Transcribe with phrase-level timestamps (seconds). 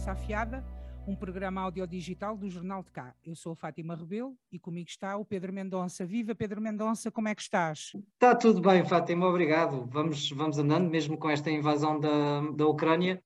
[0.00, 0.64] Conversa Afiada,
[1.06, 3.14] um programa audiodigital do Jornal de Cá.
[3.22, 6.06] Eu sou a Fátima Rebelo e comigo está o Pedro Mendonça.
[6.06, 7.92] Viva Pedro Mendonça, como é que estás?
[8.14, 9.86] Está tudo bem, Fátima, obrigado.
[9.90, 13.22] Vamos, vamos andando, mesmo com esta invasão da, da Ucrânia,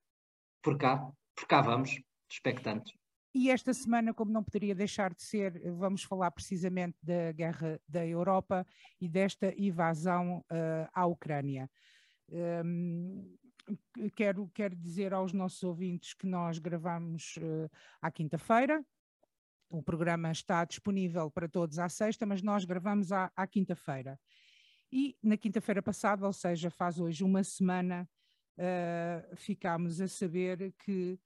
[0.61, 2.93] por cá, por cá vamos, expectantes.
[3.33, 8.05] E esta semana, como não poderia deixar de ser, vamos falar precisamente da guerra da
[8.05, 8.67] Europa
[9.01, 11.71] e desta invasão uh, à Ucrânia.
[12.29, 13.37] Um,
[14.15, 18.85] quero, quero dizer aos nossos ouvintes que nós gravamos uh, à quinta-feira.
[19.69, 24.19] O programa está disponível para todos à sexta, mas nós gravamos à, à quinta-feira.
[24.93, 28.09] E na quinta-feira passada, ou seja, faz hoje uma semana,
[28.59, 31.19] uh, ficámos a saber que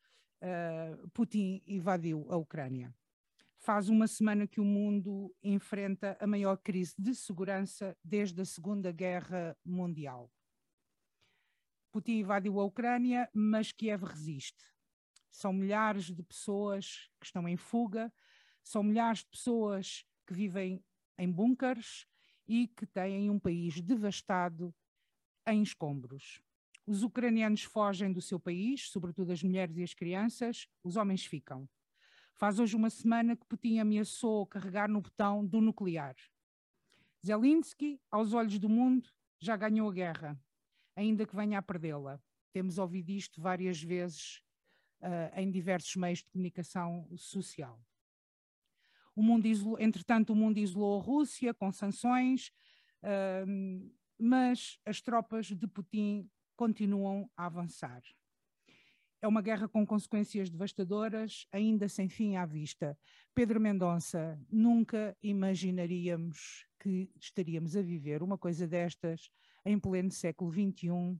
[0.43, 2.95] uh, Putin invadiu a Ucrânia.
[3.59, 8.93] Faz uma semana que o mundo enfrenta a maior crise de segurança desde a Segunda
[8.93, 10.31] Guerra Mundial.
[11.91, 14.65] Putin invadiu a Ucrânia, mas Kiev resiste.
[15.31, 18.13] São milhares de pessoas que estão em fuga,
[18.63, 20.85] são milhares de pessoas que vivem
[21.17, 22.07] em bunkers
[22.47, 24.75] e que têm um país devastado
[25.47, 26.43] em escombros.
[26.87, 31.69] Os ucranianos fogem do seu país, sobretudo as mulheres e as crianças, os homens ficam.
[32.35, 36.17] Faz hoje uma semana que Putin ameaçou carregar no botão do nuclear.
[37.25, 40.41] Zelensky, aos olhos do mundo, já ganhou a guerra
[40.99, 42.21] ainda que venha a perdê-la.
[42.53, 44.43] Temos ouvido isto várias vezes
[45.01, 47.81] uh, em diversos meios de comunicação social.
[49.15, 52.51] O mundo isolou, entretanto, o mundo isolou a Rússia com sanções,
[53.03, 58.03] uh, mas as tropas de Putin continuam a avançar.
[59.21, 62.99] É uma guerra com consequências devastadoras, ainda sem fim à vista.
[63.35, 69.31] Pedro Mendonça, nunca imaginaríamos que estaríamos a viver uma coisa destas
[69.65, 71.19] em pleno século XXI,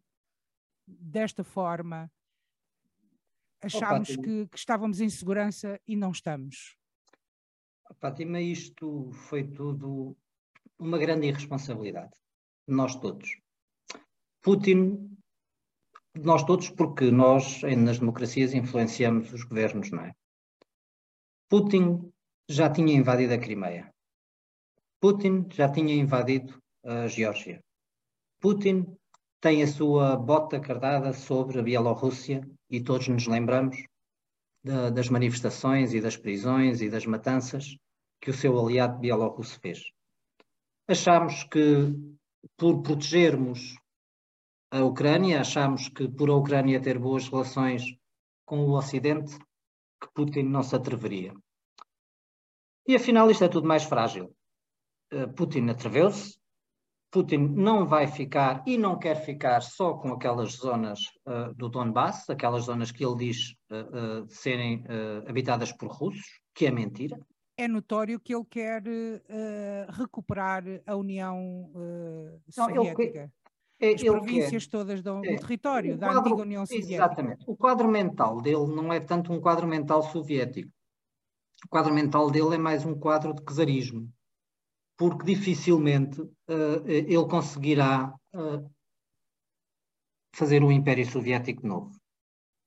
[0.87, 2.11] desta forma,
[3.61, 6.77] achámos oh, que, que, estávamos em segurança e não estamos.
[8.01, 10.17] Fátima, isto foi tudo
[10.79, 12.13] uma grande irresponsabilidade.
[12.67, 13.39] Nós todos.
[14.43, 15.17] Putin,
[16.15, 20.15] nós todos, porque nós, nas democracias, influenciamos os governos, não é?
[21.49, 22.13] Putin
[22.49, 23.93] já tinha invadido a Crimeia.
[25.01, 27.63] Putin já tinha invadido a Geórgia.
[28.41, 28.97] Putin
[29.41, 33.77] tem a sua bota cardada sobre a Bielorrússia e todos nos lembramos
[34.63, 37.77] das manifestações e das prisões e das matanças
[38.21, 39.83] que o seu aliado bielorrusso fez.
[40.87, 41.95] Achamos que
[42.57, 43.77] por protegermos
[44.71, 47.83] a Ucrânia, achamos que por a Ucrânia ter boas relações
[48.45, 49.39] com o Ocidente,
[50.01, 51.33] que Putin não se atreveria.
[52.87, 54.35] E afinal isto é tudo mais frágil.
[55.11, 56.39] Eh, Putin atreveu-se,
[57.11, 62.29] Putin não vai ficar e não quer ficar só com aquelas zonas uh, do Donbass,
[62.29, 64.85] aquelas zonas que ele diz uh, uh, serem
[65.27, 67.19] habitadas por russos, que é mentira.
[67.57, 68.83] É notório que ele quer
[69.89, 71.71] recuperar a União
[72.49, 73.33] Soviética.
[73.81, 74.71] Não, As províncias quer.
[74.71, 76.95] todas do, é, território da antiga União Soviética.
[76.95, 77.45] Exatamente.
[77.49, 80.71] O quadro mental dele não é tanto um quadro mental soviético.
[81.65, 84.09] O quadro mental dele é mais um quadro de czarismo
[84.99, 88.71] porque dificilmente uh, ele conseguirá uh,
[90.35, 91.97] fazer o Império Soviético novo.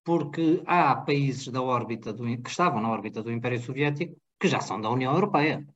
[0.04, 4.62] Porque há países da órbita do, que estavam na órbita do Império Soviético que já
[4.62, 5.68] são da União Europeia.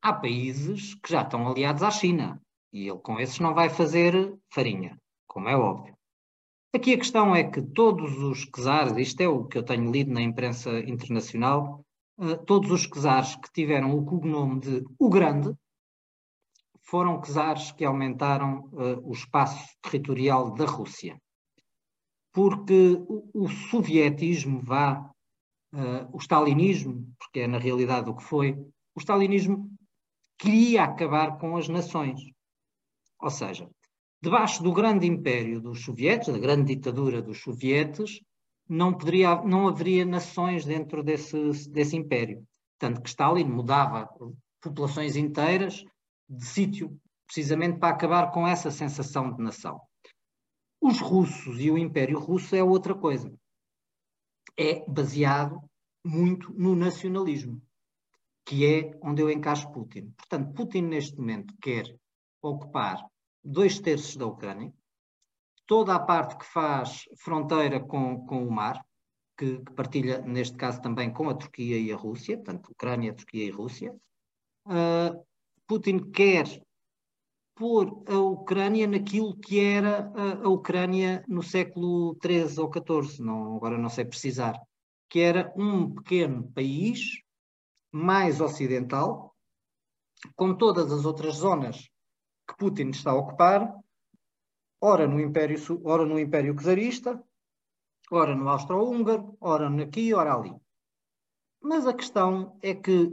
[0.00, 2.40] Há países que já estão aliados à China
[2.72, 4.96] e ele com esses não vai fazer farinha,
[5.26, 5.98] como é óbvio.
[6.72, 10.12] Aqui a questão é que todos os czares, isto é o que eu tenho lido
[10.12, 11.84] na imprensa internacional,
[12.46, 15.54] todos os czares que tiveram o cognome de O Grande
[16.82, 21.20] foram czares que aumentaram uh, o espaço territorial da Rússia.
[22.32, 24.98] Porque o, o sovietismo vá,
[25.74, 28.52] uh, o stalinismo, porque é na realidade o que foi,
[28.94, 29.70] o stalinismo
[30.38, 32.20] queria acabar com as nações.
[33.20, 33.68] Ou seja,
[34.22, 38.20] debaixo do grande império dos sovietes, da grande ditadura dos sovietes,
[38.68, 42.46] não, poderia, não haveria nações dentro desse, desse império.
[42.78, 44.08] Tanto que Stalin mudava
[44.60, 45.84] populações inteiras
[46.28, 49.80] de sítio, precisamente para acabar com essa sensação de nação.
[50.80, 53.32] Os russos e o Império Russo é outra coisa.
[54.56, 55.60] É baseado
[56.04, 57.60] muito no nacionalismo,
[58.44, 60.12] que é onde eu encaixo Putin.
[60.16, 61.96] Portanto, Putin neste momento quer
[62.40, 63.04] ocupar
[63.42, 64.72] dois terços da Ucrânia,
[65.68, 68.82] toda a parte que faz fronteira com, com o mar,
[69.36, 73.44] que, que, partilha, neste caso, também com a Turquia e a Rússia, portanto, Ucrânia, Turquia
[73.44, 73.94] e Rússia.
[74.66, 75.22] Uh,
[75.66, 76.46] Putin quer
[77.54, 83.56] pôr a Ucrânia naquilo que era a, a Ucrânia no século XIII ou XIV, não,
[83.56, 84.58] agora não sei precisar,
[85.08, 87.20] que era um pequeno país
[87.92, 89.34] mais ocidental,
[90.34, 91.90] com todas as outras zonas
[92.48, 93.70] que Putin está a ocupar,
[94.80, 97.22] ora no Império, ora no Império Czarista,
[98.10, 100.54] ora no Austro-Húngaro, ora aqui, ora ali.
[101.60, 103.12] Mas a questão é que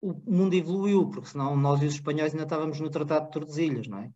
[0.00, 3.86] o mundo evoluiu, porque senão nós e os espanhóis ainda estávamos no Tratado de Tordesilhas,
[3.88, 4.12] não é?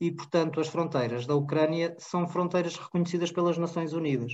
[0.00, 4.32] E, portanto, as fronteiras da Ucrânia são fronteiras reconhecidas pelas Nações Unidas.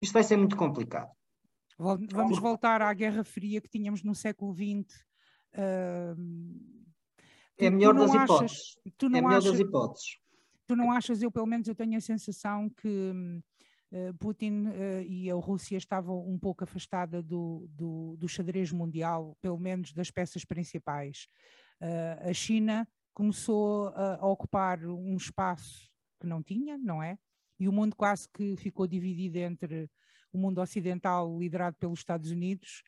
[0.00, 1.10] Isto vai ser muito complicado.
[1.78, 5.04] Vamos voltar à Guerra Fria que tínhamos no século XX.
[5.54, 6.82] Uh,
[7.58, 8.76] é melhor das achas, hipóteses.
[9.02, 10.21] é melhor achas, das hipóteses.
[10.66, 13.12] Tu não achas, eu pelo menos eu tenho a sensação que
[13.92, 19.36] uh, Putin uh, e a Rússia estavam um pouco afastada do, do, do xadrez mundial,
[19.40, 21.26] pelo menos das peças principais.
[21.80, 27.18] Uh, a China começou a, ocupar um espaço que não tinha, não é?
[27.58, 29.90] E o mundo quase que ficou dividido entre
[30.32, 32.82] o mundo ocidental liderado pelos Estados Unidos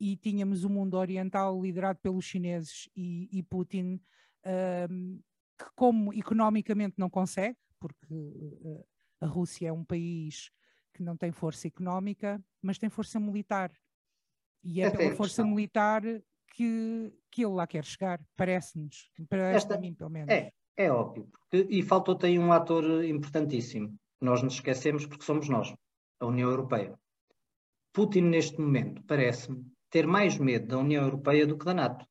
[0.00, 4.00] e tínhamos o mundo oriental liderado pelos chineses e, e Putin,
[5.60, 8.84] que como economicamente não consegue, porque uh,
[9.20, 10.50] a Rússia é um país
[10.94, 13.70] que não tem força económica, mas tem força militar.
[14.64, 16.02] E é Esta pela é força militar
[16.54, 20.30] que, que ele lá quer chegar, parece-nos, para mim pelo menos.
[20.30, 25.48] É, é óbvio, porque, e faltou-te aí um ator importantíssimo, nós nos esquecemos porque somos
[25.48, 25.74] nós,
[26.18, 26.98] a União Europeia.
[27.92, 32.06] Putin, neste momento, parece-me ter mais medo da União Europeia do que da NATO.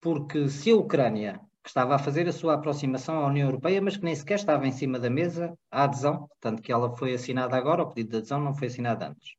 [0.00, 3.94] Porque se a Ucrânia, que estava a fazer a sua aproximação à União Europeia, mas
[3.94, 7.54] que nem sequer estava em cima da mesa, a adesão, tanto que ela foi assinada
[7.54, 9.34] agora, o pedido de adesão não foi assinado antes.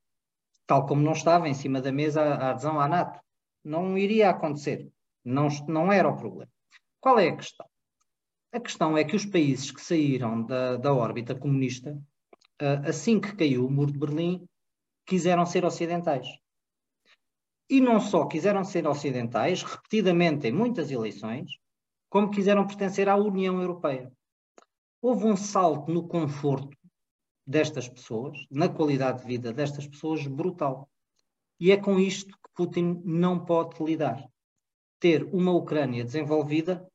[0.67, 3.19] Tal como não estava em cima da mesa a adesão à NATO.
[3.63, 4.87] Não iria acontecer.
[5.25, 6.51] Não, não era o problema.
[7.01, 7.65] Qual é a questão?
[8.53, 11.99] A questão é que os países que saíram da, da órbita comunista,
[12.87, 14.45] assim que caiu o muro de Berlim,
[15.03, 16.27] quiseram ser ocidentais
[17.67, 21.51] e não só quiseram ser ocidentais, repetidamente em muitas eleições,
[22.09, 24.11] como quiseram pertencer à União Europeia.
[25.01, 26.75] Houve um salto no conforto
[27.45, 30.89] destas pessoas, na qualidade de vida destas pessoas, brutal.
[31.59, 34.27] E é com isto que Putin não pode lidar.
[34.99, 36.85] Ter uma Ucrânia desenvolvida,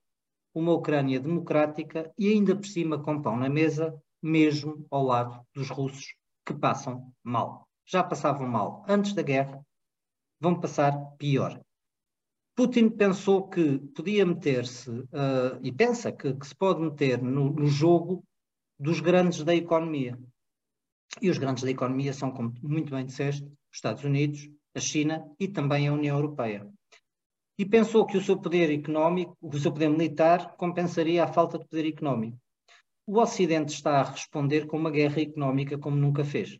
[0.54, 5.70] uma Ucrânia democrática e ainda por cima com pão na mesa, mesmo ao lado dos
[5.70, 6.14] russos
[6.44, 7.66] que passam mal.
[7.86, 9.64] Já passavam mal antes da guerra
[10.40, 11.63] vão passar pior.
[12.54, 17.66] Putin pensou que podia meter-se, uh, e pensa que, que, se pode meter no, no,
[17.66, 18.24] jogo
[18.78, 20.16] dos grandes da economia.
[21.20, 25.24] E os grandes da economia são, como muito bem disseste, os Estados Unidos, a China
[25.38, 26.68] e também a União Europeia.
[27.58, 31.66] E pensou que o seu poder económico, o seu poder militar, compensaria a falta de
[31.66, 32.38] poder económico.
[33.06, 36.58] O Ocidente está a responder com uma guerra económica como nunca fez.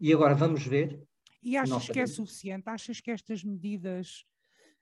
[0.00, 1.00] E agora vamos ver
[1.44, 2.68] e achas que é suficiente?
[2.70, 4.24] Achas que estas medidas.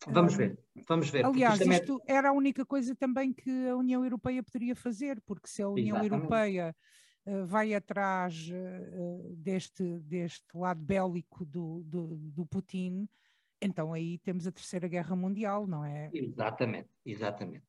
[0.09, 0.59] Vamos ver,
[0.89, 1.25] vamos ver.
[1.25, 2.15] Aliás, isto, isto é...
[2.15, 5.97] era a única coisa também que a União Europeia poderia fazer, porque se a União
[5.97, 6.15] Exatamente.
[6.15, 6.77] Europeia
[7.27, 13.09] uh, vai atrás uh, deste, deste lado bélico do, do, do Putin,
[13.61, 16.11] então aí temos a Terceira Guerra Mundial, não é?
[16.13, 17.65] Exatamente, exatamente.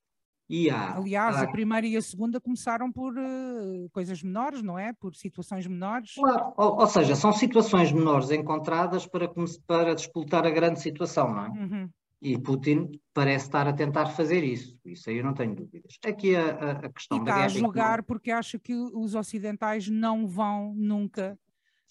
[0.71, 1.43] Há, Aliás, há...
[1.43, 4.93] a primeira e a segunda começaram por uh, coisas menores, não é?
[4.93, 6.13] Por situações menores.
[6.15, 9.27] Claro, ou, ou, seja, são situações menores encontradas para,
[9.65, 11.49] para disputar a grande situação, não é?
[11.49, 11.89] Uhum.
[12.23, 15.97] E Putin parece estar a tentar fazer isso, isso aí eu não tenho dúvidas.
[16.05, 18.07] Aqui a, a, questão e da está a julgar que...
[18.07, 21.37] porque acha que os ocidentais não vão nunca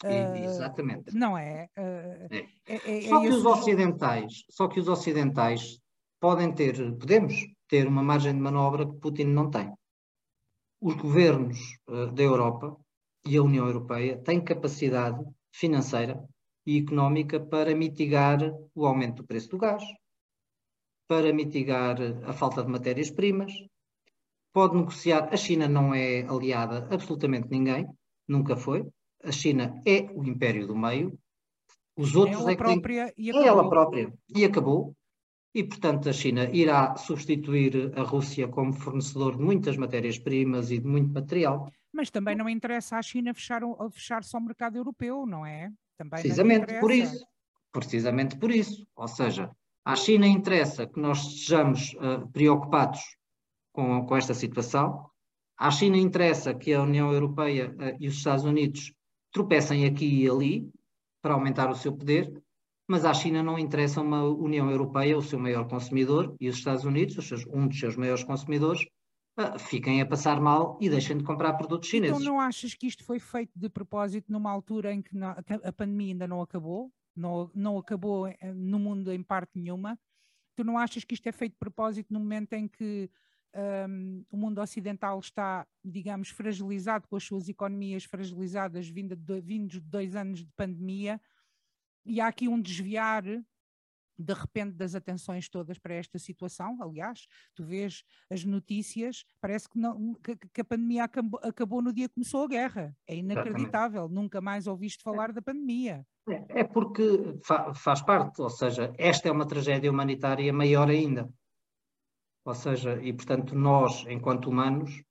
[0.04, 1.14] Uh, Exatamente.
[1.14, 1.68] Não é?
[1.78, 2.46] Uh, é.
[2.66, 5.78] é, é só que os ocidentais, só que os ocidentais
[6.18, 7.34] podem ter, podemos
[7.68, 9.72] ter uma margem de manobra que Putin não tem.
[10.80, 11.58] Os governos
[11.88, 12.76] uh, da Europa
[13.24, 16.20] e a União Europeia têm capacidade financeira
[16.66, 18.38] e económica para mitigar
[18.74, 19.84] o aumento do preço do gás,
[21.12, 23.52] para mitigar a falta de matérias-primas,
[24.50, 25.28] pode negociar.
[25.30, 27.86] A China não é aliada absolutamente ninguém,
[28.26, 28.88] nunca foi.
[29.22, 31.12] A China é o império do meio.
[31.94, 33.44] Os outros é ela é própria e acabou.
[33.44, 34.96] É ela própria e acabou
[35.54, 40.86] e, portanto, a China irá substituir a Rússia como fornecedor de muitas matérias-primas e de
[40.86, 41.70] muito material.
[41.92, 45.70] Mas também não interessa à China fechar, fechar só o mercado europeu, não é?
[45.98, 47.22] Também precisamente por isso.
[47.70, 48.86] Precisamente por isso.
[48.96, 49.54] Ou seja,
[49.84, 53.00] à China interessa que nós estejamos uh, preocupados
[53.72, 55.06] com, com esta situação.
[55.58, 58.92] À China interessa que a União Europeia uh, e os Estados Unidos
[59.32, 60.70] tropecem aqui e ali
[61.20, 62.32] para aumentar o seu poder
[62.92, 66.84] mas à China não interessa uma União Europeia, o seu maior consumidor, e os Estados
[66.84, 67.16] Unidos,
[67.52, 68.82] um dos seus maiores consumidores,
[69.38, 72.20] uh, fiquem a passar mal e deixem de comprar produtos então chineses.
[72.20, 76.12] Então não achas que isto foi feito de propósito numa altura em que a pandemia
[76.12, 76.92] ainda não acabou?
[77.14, 79.98] Não, não acabou eh, no mundo em parte nenhuma?
[80.56, 83.10] Tu não achas que isto é feito de propósito no momento em que
[83.54, 89.74] um, o mundo ocidental está, digamos, fragilizado com as suas economias fragilizadas vindas de, vindos
[89.74, 91.20] de dois anos de pandemia
[92.04, 93.24] e há aqui um desviar
[94.22, 96.78] de repente das atenções todas para esta situação.
[96.80, 101.92] Aliás, tu vês as notícias, parece que, não, que, que a pandemia acabou, acabou, no
[101.92, 102.96] dia que começou a guerra.
[103.06, 104.14] É inacreditável, Exatamente.
[104.14, 106.06] nunca mais ouviste falar da pandemia.
[106.28, 111.28] É, é porque fa faz parte, ou seja, esta é uma tragédia humanitária maior ainda.
[112.44, 115.02] Ou seja, e portanto nós, enquanto humanos,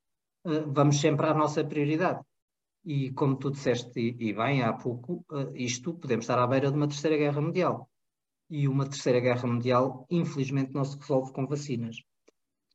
[0.45, 2.21] eh, vamos sempre à nossa prioridade.
[2.83, 6.77] E como tu disseste, e bem há pouco, eh, isto podemos estar à beira de
[6.77, 7.90] uma terceira guerra mundial
[8.51, 12.03] e uma terceira guerra mundial, infelizmente, não se resolve com vacinas.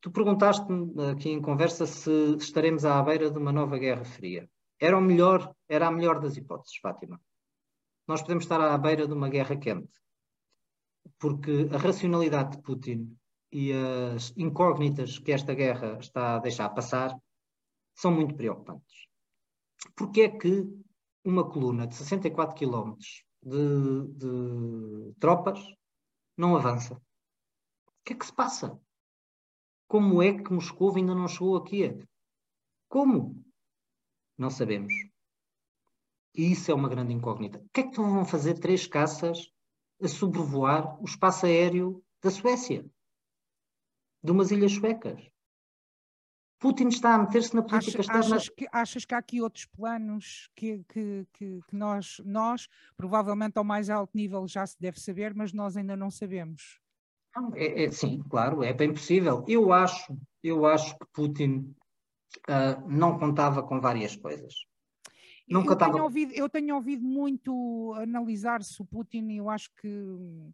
[0.01, 4.49] Tu perguntaste-me aqui em conversa se estaremos à beira de uma nova guerra fria.
[4.81, 7.21] Era o melhor, era a melhor das hipóteses, Fátima.
[8.09, 9.93] Nós podemos estar à beira de uma guerra quente,
[11.19, 13.15] porque a racionalidade de Putin
[13.53, 17.15] e as incógnitas que esta guerra está a deixar passar
[17.95, 19.09] são muito preocupantes.
[19.95, 20.65] Porque é que
[21.23, 25.61] uma coluna de 64 quilómetros de, de tropas
[26.37, 26.95] não avança.
[26.95, 27.01] O
[28.05, 28.79] que é que se passa?
[29.87, 31.97] Como é que Moscou ainda não chegou aqui?
[32.89, 33.45] Como?
[34.37, 34.93] Não sabemos.
[36.35, 37.59] E isso é uma grande incógnita.
[37.59, 39.51] O que é que vão fazer três caças
[40.03, 42.85] a sobrevoar o espaço aéreo da Suécia?
[44.23, 45.31] De umas ilhas suecas?
[46.59, 48.37] Putin está a meter-se na política Acha, externa.
[48.37, 53.59] Achas que, achas que há aqui outros planos que, que, que, que, nós, nós, provavelmente
[53.59, 56.81] ao mais alto nível já se deve saber, mas nós ainda não sabemos?
[57.55, 59.45] É, é, sim, claro, é bem possível.
[59.47, 61.75] Eu acho, eu acho que Putin
[62.49, 64.55] uh, não contava com várias coisas.
[65.49, 69.89] Nunca eu, tenho ouvido, eu tenho ouvido muito analisar-se o Putin e eu acho que
[69.89, 70.53] uh,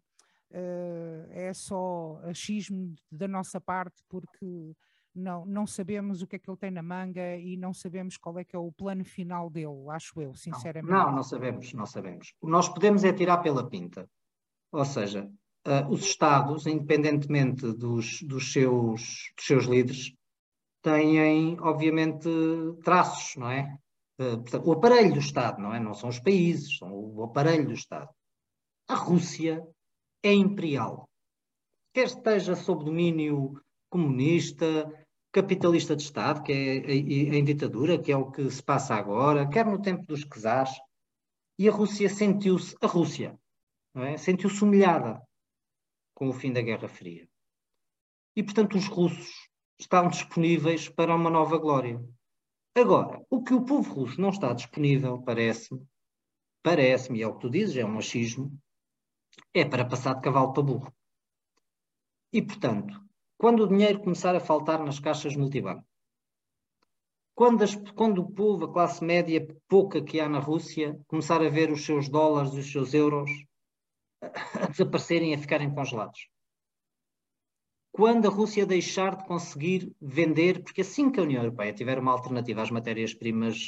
[1.31, 4.75] é só achismo da nossa parte, porque
[5.15, 8.39] não, não sabemos o que é que ele tem na manga e não sabemos qual
[8.39, 10.91] é que é o plano final dele, acho eu, sinceramente.
[10.91, 12.33] Não, não, não sabemos, não sabemos.
[12.41, 14.09] Nós podemos é tirar pela pinta.
[14.71, 15.29] Ou seja,
[15.67, 20.13] uh, os Estados, independentemente dos, dos, seus, dos seus líderes,
[20.81, 22.27] têm, obviamente,
[22.83, 23.77] traços, não é?
[24.19, 25.79] Uh, portanto, o aparelho do Estado, não é?
[25.79, 28.09] Não são os países, são o aparelho do Estado.
[28.87, 29.65] A Rússia
[30.23, 31.07] é imperial.
[31.93, 34.91] Quer esteja sob domínio comunista,
[35.33, 39.65] capitalista de Estado, que é em ditadura, que é o que se passa agora, quer
[39.65, 40.71] no tempo dos czares,
[41.57, 43.37] e a Rússia sentiu-se, a Rússia,
[43.95, 44.15] é?
[44.15, 45.21] sentiu-se humilhada
[46.13, 47.27] com o fim da Guerra Fria.
[48.35, 49.49] E, portanto, os russos
[49.79, 51.99] estão disponíveis para uma nova glória.
[52.75, 55.83] Agora, o que o povo russo não está disponível, parece-me,
[56.61, 58.55] parece-me, é o que tu dizes, é um machismo,
[59.51, 60.93] é para passar de cavalo para burro.
[62.31, 63.03] E, portanto,
[63.37, 65.85] quando o dinheiro começar a faltar nas caixas multibanco,
[67.35, 71.49] quando, as, quando o povo, a classe média pouca que há na Rússia, começar a
[71.49, 73.29] ver os seus dólares e os seus euros
[74.21, 76.27] a desaparecerem, a ficarem congelados.
[77.91, 82.11] Quando a Rússia deixar de conseguir vender, porque assim que a União Europeia tiver uma
[82.11, 83.67] alternativa às matérias-primas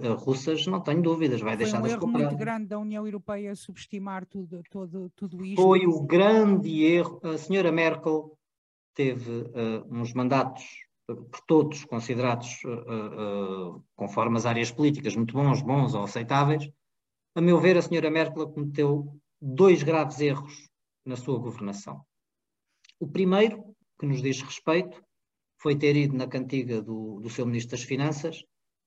[0.00, 1.98] eh, russas, não tenho dúvidas, vai deixar de comprar.
[1.98, 5.60] Foi um erro muito grande da União Europeia subestimar tudo, tudo, tudo isto.
[5.60, 7.20] Foi o grande erro.
[7.22, 8.34] A senhora Merkel
[8.96, 10.64] teve uh, uns mandatos
[11.06, 16.68] por todos considerados uh, uh, conforme as áreas políticas muito bons, bons ou aceitáveis.
[17.36, 20.68] A meu ver, a senhora Merkel cometeu dois graves erros
[21.04, 22.02] na sua governação.
[22.98, 23.62] O primeiro,
[24.00, 25.00] que nos diz respeito,
[25.58, 28.42] foi ter ido na cantiga do, do seu Ministro das Finanças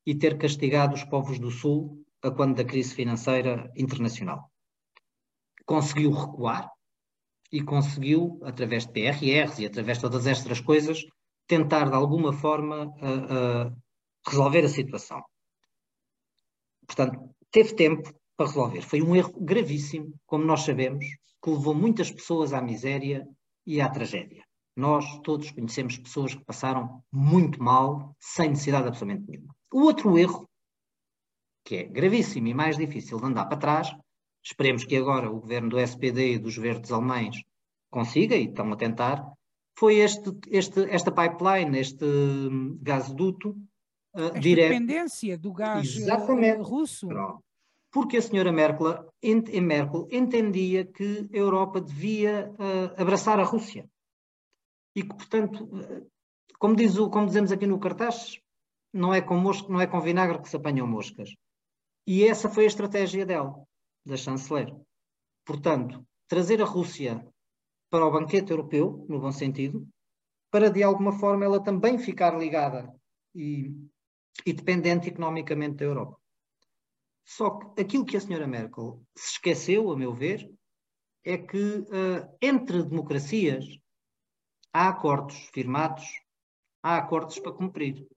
[0.06, 4.52] e ter castigado os povos do Sul a quando da crise financeira internacional.
[5.66, 6.70] Conseguiu recuar,
[7.52, 11.06] e conseguiu, através de PRRs e através de todas estas coisas,
[11.48, 13.78] tentar de alguma forma uh, uh,
[14.28, 15.24] resolver a situação.
[16.86, 18.82] Portanto, teve tempo para resolver.
[18.82, 21.06] Foi um erro gravíssimo, como nós sabemos,
[21.44, 23.28] que levou muitas pessoas à miséria
[23.66, 24.44] e à tragédia.
[24.76, 29.56] Nós todos conhecemos pessoas que passaram muito mal, sem necessidade absolutamente nenhuma.
[29.74, 30.48] O outro erro,
[31.66, 33.96] que é gravíssimo e mais difícil de andar para trás,
[34.44, 37.44] esperemos que agora o governo do SPD e dos verdes alemães
[37.90, 39.26] consiga, e estão a tentar,
[39.78, 42.06] foi este, este, esta pipeline, este
[42.82, 43.56] gasoduto
[44.14, 44.70] uh, direto.
[44.70, 47.08] dependência do gás uh, russo.
[47.08, 47.44] Pronto.
[47.92, 49.12] porque a senhora Merkel,
[49.62, 53.90] Merkel entendia que a Europa devia uh, abraçar a Rússia.
[54.96, 56.08] E que, portanto, uh,
[56.60, 58.40] como, diz o, como dizemos aqui no cartaz,
[58.94, 61.30] não é, com mosca, não é com vinagre que se apanham moscas.
[62.06, 63.64] E essa foi a estratégia dela,
[64.06, 64.76] da chanceler.
[65.46, 67.26] Portanto, trazer a Rússia
[67.90, 69.88] para o banquete europeu, no bom sentido,
[70.52, 72.94] para de alguma forma ela também ficar ligada
[73.36, 73.72] e,
[74.46, 76.20] e dependente economicamente da Europa.
[77.26, 80.52] Só que aquilo que a senhora Merkel se esqueceu, a meu ver,
[81.24, 83.66] é que uh, entre democracias
[84.74, 86.06] há acordos firmados,
[86.82, 88.08] há acordos para cumprir.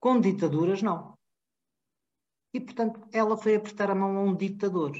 [0.00, 1.11] Com ditaduras, não.
[2.52, 4.92] E, portanto, ela foi apertar a mão a um ditador.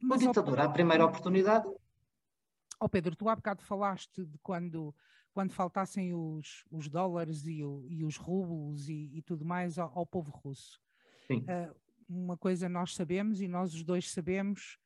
[0.00, 1.66] Mas, o ditador, à primeira oportunidade.
[1.66, 4.94] Ó oh Pedro, tu há bocado falaste de quando,
[5.32, 9.90] quando faltassem os, os dólares e, o, e os rublos e, e, tudo mais ao,
[9.98, 10.80] ao povo russo.
[11.26, 11.38] Sim.
[11.38, 11.74] Uh,
[12.08, 14.78] uma coisa nós sabemos e nós os dois sabemos,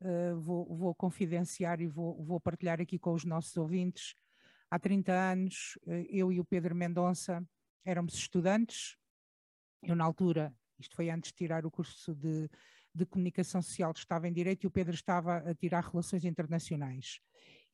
[0.00, 4.14] uh, vou, vou, confidenciar e vou, vou, partilhar aqui com os nossos ouvintes.
[4.70, 7.44] Há 30 anos, uh, eu e o Pedro Mendonça
[7.84, 8.96] éramos estudantes.
[9.82, 10.54] Eu, na altura,
[10.84, 12.48] isto foi antes de tirar o curso de,
[12.94, 17.20] de comunicação social, estava em Direito e o Pedro estava a tirar Relações Internacionais.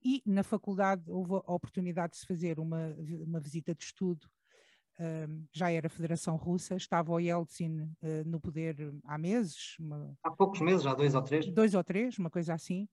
[0.02, 4.26] E na faculdade houve a oportunidade de se fazer uma, uma visita de estudo
[5.52, 9.76] já era Federação Russa, estava o Yeltsin uh, no poder há meses.
[9.78, 11.46] Uma, há poucos meses, já dois ou três.
[11.46, 12.86] Dois ou três, uma coisa assim.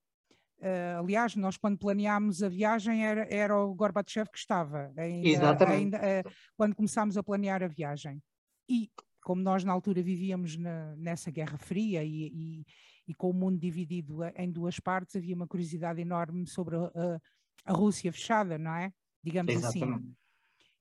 [0.60, 5.96] Uh, aliás, nós quando planeámos a viagem era, era o Gorbachev que estava, ainda, Exatamente.
[5.96, 8.22] Ainda, uh, quando começámos a planear a viagem.
[8.70, 8.90] E
[9.28, 12.66] como nós na altura vivíamos na, nessa Guerra Fria e, e,
[13.10, 17.22] e, com o mundo dividido em duas partes, havia uma curiosidade enorme sobre a, a,
[17.66, 18.94] a Rússia fechada, não é?
[19.22, 19.80] Digamos assim.
[19.80, 20.06] Exatamente.
[20.06, 20.16] assim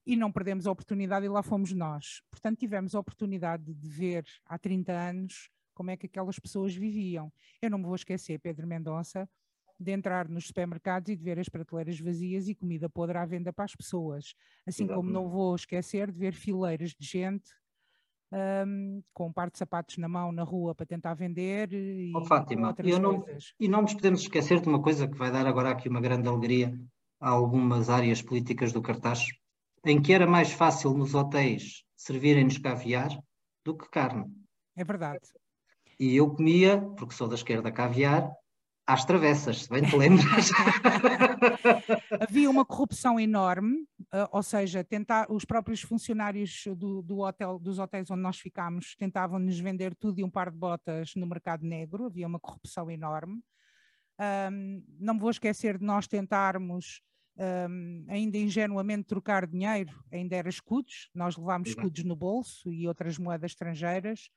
[0.07, 2.23] e não perdemos a oportunidade e lá fomos nós.
[2.31, 7.33] Portanto, tivemos a oportunidade de ver há 30 anos como é que aquelas pessoas viviam.
[7.61, 9.29] Eu não me vou esquecer, Pedro Mendonça,
[9.77, 13.53] de entrar nos supermercados e de ver as prateleiras vazias e comida podre à venda
[13.53, 14.37] para as pessoas.
[14.65, 14.95] Assim Exatamente.
[14.95, 17.51] como não vou esquecer de ver fileiras de gente
[18.33, 22.25] um, com um par de sapatos na mão na rua para tentar vender e oh,
[22.25, 23.55] Fátima, outras não, coisas.
[23.59, 26.29] E não nos podemos esquecer de uma coisa que vai dar agora aqui uma grande
[26.29, 26.79] alegria
[27.21, 29.27] a algumas áreas políticas do cartaz,
[29.85, 33.09] em que era mais fácil nos hotéis servirem-nos caviar
[33.65, 34.27] do que carne.
[34.77, 35.21] É verdade.
[35.99, 38.31] E eu comia, porque sou da esquerda, caviar
[38.87, 40.51] às travessas, se bem te lembras.
[42.21, 43.87] Havia uma corrupção enorme,
[44.31, 49.39] ou seja, tentar, os próprios funcionários do, do, hotel, dos hotéis onde nós ficámos tentavam
[49.39, 53.43] nos vender tudo e um par de botas no mercado negro, havia uma corrupção enorme.
[54.51, 57.03] Um, não me vou esquecer de nós tentarmos
[57.69, 63.19] um, ainda ingenuamente trocar dinheiro, ainda era escudos, nós levámos escudos no bolso e outras
[63.19, 64.31] moedas estrangeiras,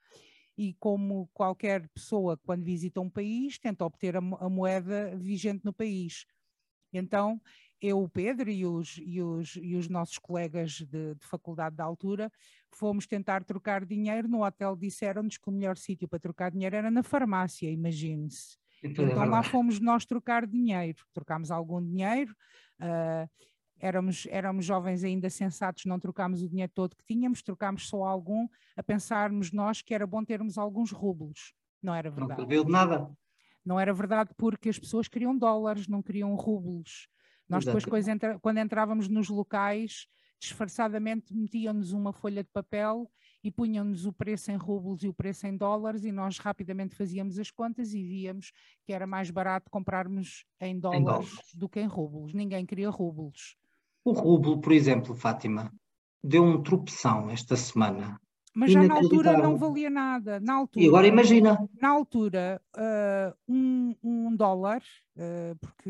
[0.58, 5.72] e como qualquer pessoa, quando visita um país, tenta obter a, a moeda vigente no
[5.72, 6.26] país.
[6.92, 7.42] Então,
[7.82, 11.84] eu, o Pedro e os, e os, e os nossos colegas de, de, faculdade da
[11.84, 12.32] altura,
[12.72, 16.92] fomos tentar trocar dinheiro no hotel, disseram-nos que o melhor sítio para trocar dinheiro era
[16.92, 18.58] na farmácia, imagine-se.
[18.84, 22.34] Então, lá fomos nós trocar dinheiro, trocámos algum dinheiro,
[22.82, 23.30] uh,
[23.80, 28.48] éramos, éramos jovens ainda sensatos, não trocámos o dinheiro todo que tínhamos, trocámos só algum,
[28.76, 31.54] a pensarmos nós que era bom termos alguns rublos.
[31.82, 32.42] Não era verdade.
[32.42, 33.12] Não serviu de nada.
[33.65, 37.08] Não era verdade porque as pessoas queriam dólares, não queriam rublos.
[37.50, 37.80] Nós Exato.
[37.80, 40.08] depois, entra, quando entrávamos nos locais,
[40.40, 43.10] disfarçadamente metiam-nos uma folha de papel
[43.44, 47.40] e punham-nos o preço em rublos e o preço em dólares e nós rapidamente fazíamos
[47.40, 48.52] as contas e víamos
[48.86, 51.56] que era mais barato comprarmos em dólares, em dólares.
[51.56, 52.34] do que em rublos.
[52.34, 53.56] Ninguém queria rublos.
[54.04, 55.74] O rublo, por exemplo, Fátima,
[56.24, 58.20] deu um tropeção esta semana.
[58.54, 60.40] Mas já na altura não valia nada.
[60.40, 61.70] Na altura, e agora imagina.
[61.80, 64.82] Na altura, uh, um, um, dólar,
[65.16, 65.90] uh, porque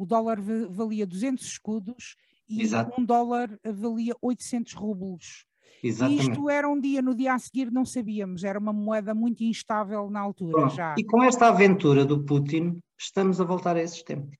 [0.00, 2.16] o dólar valia 200 escudos
[2.48, 2.98] e Exato.
[2.98, 5.44] um dólar valia 800 rublos.
[5.82, 6.22] Exatamente.
[6.22, 9.44] E isto era um dia, no dia a seguir não sabíamos, era uma moeda muito
[9.44, 10.74] instável na altura Pronto.
[10.74, 10.94] já.
[10.96, 14.38] E com esta aventura do Putin, estamos a voltar a esses tempos.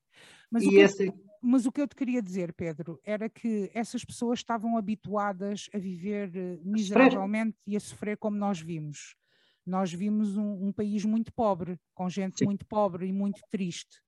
[0.50, 1.04] Mas, o que, essa...
[1.04, 5.68] eu, mas o que eu te queria dizer, Pedro, era que essas pessoas estavam habituadas
[5.74, 9.14] a viver eh, miseravelmente e a sofrer como nós vimos.
[9.66, 12.46] Nós vimos um, um país muito pobre, com gente Sim.
[12.46, 14.00] muito pobre e muito triste.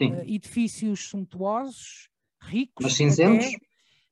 [0.00, 2.08] Uh, edifícios suntuosos,
[2.40, 2.84] ricos.
[2.84, 3.46] Mas cinzentos?
[3.46, 3.58] Até,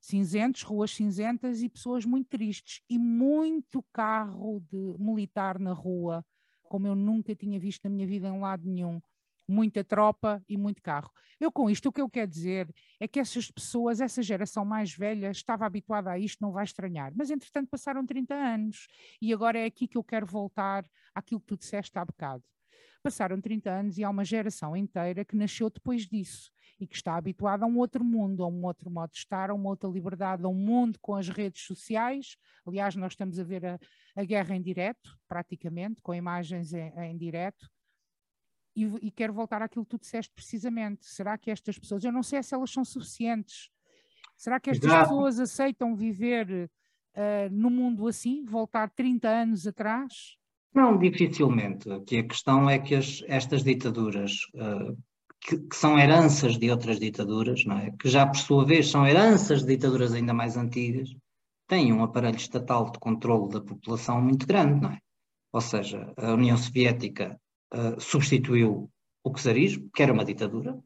[0.01, 6.25] cinzentos, ruas cinzentas e pessoas muito tristes e muito carro de militar na rua,
[6.63, 9.01] como eu nunca tinha visto na minha vida em lado nenhum.
[9.51, 11.11] muita tropa e muito carro.
[11.41, 12.69] Eu com isto o que eu quero dizer
[13.01, 17.13] é que essas pessoas, essa geração mais velha, estava habituada a isto, não vai estranhar.
[17.17, 18.89] Mas entretanto passaram 30 anos
[19.23, 22.45] e agora é aqui que eu quero voltar àquilo que tu disseste há bocado.
[23.03, 27.17] Passaram 30 anos e há uma geração inteira que nasceu depois disso e que está
[27.17, 30.45] habituada a um outro mundo, a um outro modo de estar, a uma outra liberdade,
[30.45, 32.37] a um mundo com as redes sociais.
[32.67, 33.79] Aliás, nós estamos a ver a,
[34.15, 37.69] a guerra em direto, praticamente, com imagens em, em direto.
[38.77, 41.05] E, e, quero voltar àquilo que tu disseste precisamente.
[41.05, 43.71] Será que estas pessoas, eu não sei se elas são suficientes,
[44.37, 45.09] será que estas Exato.
[45.09, 46.71] pessoas aceitam viver
[47.17, 50.38] uh, no mundo assim, voltar 30 anos atrás?
[50.75, 51.91] Não, dificilmente.
[51.91, 54.97] Aqui a questão é que as, estas ditaduras, uh,
[55.41, 57.91] que, que, são heranças de outras ditaduras, não é?
[57.99, 61.09] que já por sua vez são heranças de ditaduras ainda mais antigas,
[61.67, 64.99] têm um aparelho estatal de controle da população muito grande, não é?
[65.53, 67.41] Ou seja, a União Soviética
[67.73, 68.91] uh, substituiu
[69.25, 70.79] o czarismo, que era uma ditadura.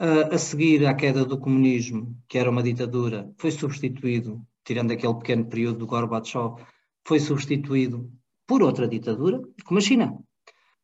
[0.00, 5.14] Uh, a seguir à queda do comunismo, que era uma ditadura, foi substituído, tirando aquele
[5.14, 6.56] pequeno período do Gorbachev,
[7.06, 8.10] foi substituído
[8.52, 10.14] por outra ditadura, como a China.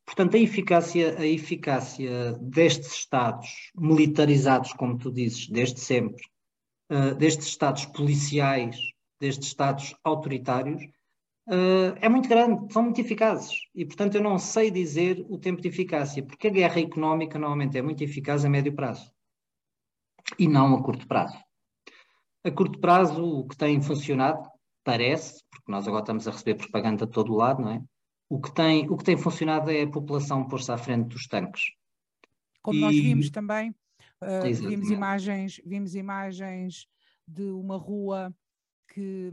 [0.06, 6.24] Portanto, a eficácia, a eficácia destes Estados militarizados, como tu dizes, desde sempre,
[6.90, 8.78] uh, destes Estados policiais,
[9.20, 10.82] destes Estados autoritários,
[11.46, 13.52] uh, é muito grande, são muito eficazes.
[13.74, 17.76] E, portanto, eu não sei dizer o tempo de eficácia, porque a guerra económica normalmente
[17.76, 19.12] é muito eficaz a médio prazo
[20.38, 21.36] e não a curto prazo.
[22.42, 24.40] A curto prazo, o que tem funcionado,
[24.88, 27.82] parece, porque nós agora estamos a receber propaganda de todo o lado, não é?
[28.26, 31.64] O que tem, o que tem funcionado é a população pôr-se à frente dos tanques.
[32.62, 32.80] Como e...
[32.80, 33.70] nós vimos também,
[34.22, 36.86] uh, vimos imagens, vimos imagens
[37.26, 38.34] de uma rua
[38.94, 39.30] que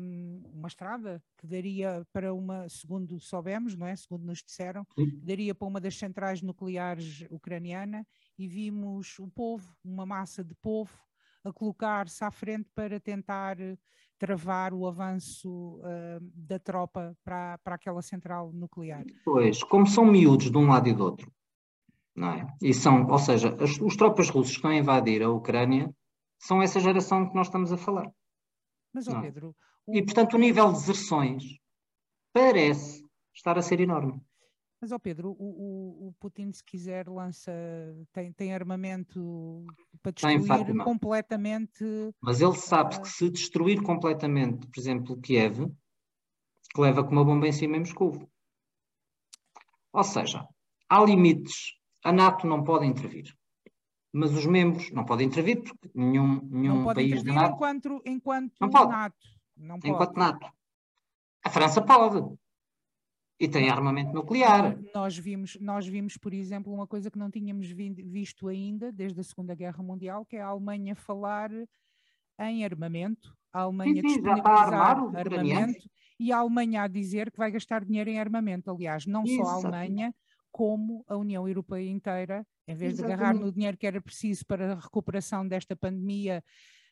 [0.54, 3.96] uma estrada que daria para uma, segundo soubemos, não é?
[3.96, 4.86] Segundo nos disseram,
[5.24, 8.06] daria para uma das centrais nucleares ucraniana
[8.38, 10.92] e vimos o povo, uma massa de povo,
[11.46, 13.58] a colocar-se à frente para tentar
[14.18, 19.04] travar o avanço uh, da tropa para, para aquela central nuclear.
[19.24, 21.32] Pois, como são miúdos de um lado e do outro,
[22.16, 22.48] não é?
[22.62, 25.94] E são, ou seja, as, os tropas russos que estão a invadir a Ucrânia
[26.40, 28.10] são essa geração que nós estamos a falar.
[28.94, 29.56] Mas, ó Pedro...
[29.86, 29.96] O...
[29.96, 31.44] E, portanto, o nível de deserções
[32.34, 34.22] parece estar a ser enorme.
[34.86, 37.52] Mas, ó Pedro, o, o, o, Putin, se quiser, lança,
[38.14, 39.66] tem, tem armamento
[40.00, 41.84] para destruir completamente.
[42.22, 43.02] Mas ele sabe uh...
[43.02, 45.66] que se destruir completamente, por exemplo, Kiev,
[46.72, 48.30] que leva com uma bomba em cima em Moscou.
[49.92, 50.48] Ou seja,
[50.88, 51.74] há limites.
[52.04, 53.34] A NATO não pode intervir
[54.14, 57.56] mas os membros não podem intervir, porque nenhum, nenhum país da NATO.
[57.56, 58.92] Enquanto, enquanto não pode.
[58.92, 59.28] NATO.
[59.58, 59.94] Não pode.
[59.94, 60.48] Enquanto NATO.
[61.44, 62.38] A França pode.
[63.40, 64.78] E tem armamento nuclear.
[64.94, 69.24] Nós vimos, nós vimos, por exemplo, uma coisa que não tínhamos visto ainda desde a
[69.24, 71.52] Segunda Guerra Mundial, que é a Alemanha falar
[72.40, 77.52] em armamento, a Alemanha sim, sim, disponibilizar armamento e a Alemanha a dizer que vai
[77.52, 78.72] gastar dinheiro em armamento.
[78.72, 80.14] Aliás, não só a Alemanha,
[80.52, 83.18] como a União Europeia inteira, em vez Exatamente.
[83.18, 86.42] de agarrar no dinheiro que era preciso para a recuperação desta pandemia,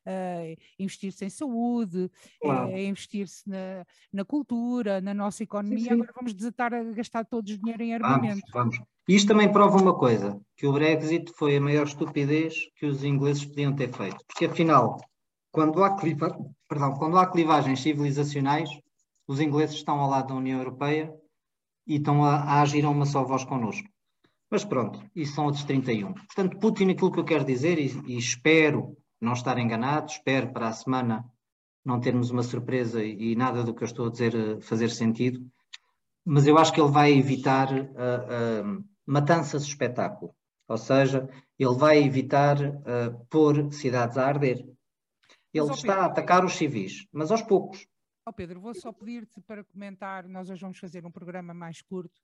[0.08, 2.10] uh, investir-se em saúde,
[2.42, 2.70] claro.
[2.70, 5.94] uh, investir-se na, na, cultura, na nossa economia, sim, sim.
[5.94, 8.42] agora vamos desatar a gastar todos o dinheiro em armamento.
[8.54, 8.94] Vamos, vamos.
[9.08, 13.44] Isto também prova uma coisa, que o Brexit foi a maior estupidez que os ingleses
[13.44, 14.98] podiam ter feito, porque afinal,
[15.52, 16.38] quando há, cliva,
[16.70, 18.70] perdão, quando há clivagens civilizacionais,
[19.28, 21.13] os ingleses estão ao lado da União Europeia
[21.86, 23.88] e estão a, a agir a uma só voz connosco.
[24.50, 26.13] Mas pronto, isso são outros 31.
[26.13, 30.67] Portanto, Putin, aquilo que eu quero dizer, e, e espero não estar enganado, espero para
[30.67, 31.25] a semana
[31.83, 35.45] não termos uma surpresa e, nada do que eu estou a dizer uh, fazer sentido,
[36.25, 40.33] mas eu acho que ele vai evitar uh, uh, matanças de espetáculo.
[40.67, 44.59] Ou seja, ele vai evitar uh, pôr cidades a arder.
[45.53, 47.86] Ele mas, está Pedro, a atacar os civis, mas aos poucos.
[48.25, 52.21] Oh Pedro, vou só pedir-te para comentar, nós hoje vamos fazer um programa mais curto,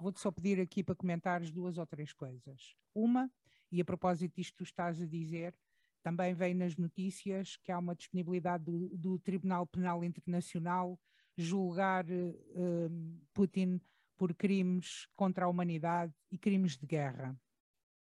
[0.00, 2.74] vou-te só pedir aqui para comentares duas ou três coisas.
[2.94, 3.30] Uma,
[3.70, 5.54] e a propósito disto que tu estás a dizer,
[6.02, 10.98] também vem nas notícias que há uma disponibilidade do, do Tribunal Penal Internacional
[11.36, 13.80] julgar uh, Putin
[14.16, 17.38] por crimes contra a humanidade e crimes de guerra.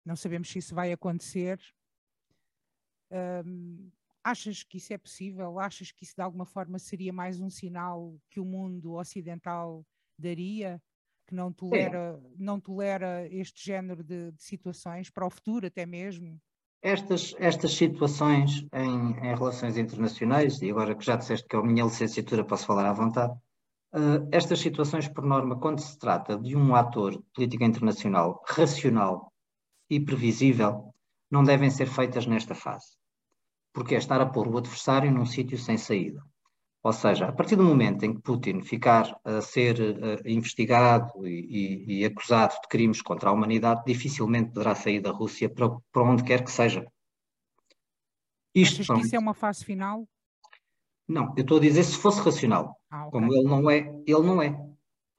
[0.05, 1.59] Não sabemos se isso vai acontecer.
[3.11, 3.89] Um,
[4.27, 5.57] Achas que isso é possível?
[5.57, 9.85] Achas que isso de alguma forma seria mais um sinal que o mundo ocidental
[10.19, 10.83] daria,
[11.25, 16.41] que não tolera, não tolera este género de, de, situações para o futuro até mesmo?
[16.81, 21.63] Estas, estas situações em, em, relações internacionais, e agora que já disseste que é a
[21.63, 23.33] minha licenciatura, posso falar à vontade,
[23.93, 29.33] uh, estas situações, por norma, quando se trata de um ator política internacional racional
[29.89, 30.93] e previsível
[31.31, 32.95] não devem ser feitas nesta fase,
[33.73, 36.23] porque é estar a pôr o adversário num sítio sem saída.
[36.83, 41.85] Ou seja, a partir do momento em que Putin ficar a ser uh, investigado e,
[41.87, 46.03] e, e, acusado de crimes contra a humanidade, dificilmente poderá sair da Rússia para, para
[46.03, 46.85] onde quer que seja.
[48.55, 50.07] Isto Achas que isso é uma fase final?
[51.07, 52.79] Não, eu estou a dizer se fosse racional.
[52.89, 53.19] Ah, okay.
[53.19, 54.57] Como ele não é, ele não é.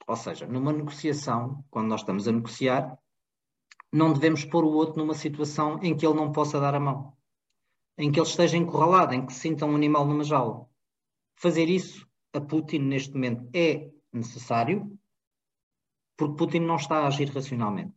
[0.06, 2.98] Ou seja, numa negociação, quando nós estamos a negociar,
[3.92, 7.12] não devemos pôr o outro numa situação em que ele não possa dar a mão,
[7.96, 10.66] em que ele esteja encurralado, em que se sinta um animal numa jaula.
[11.40, 14.98] Fazer isso a Putin neste momento é necessário,
[16.16, 17.94] porque Putin não está a agir racionalmente.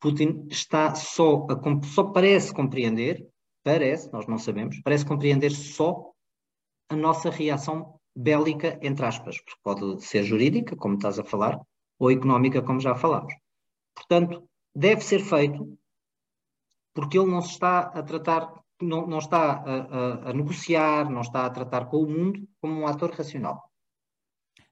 [0.00, 3.26] Putin está só a, só parece compreender,
[3.64, 6.12] parece, nós não sabemos, parece compreender só
[6.88, 11.58] a nossa reação bélica, entre aspas, porque pode ser jurídica, como estás a falar,
[11.98, 13.34] ou económica, como já falámos.
[13.94, 15.78] Portanto, deve ser feito
[16.94, 21.20] porque ele não se está a tratar não, não está a, a, a, negociar, não
[21.20, 23.68] está a tratar com o mundo como um ator racional.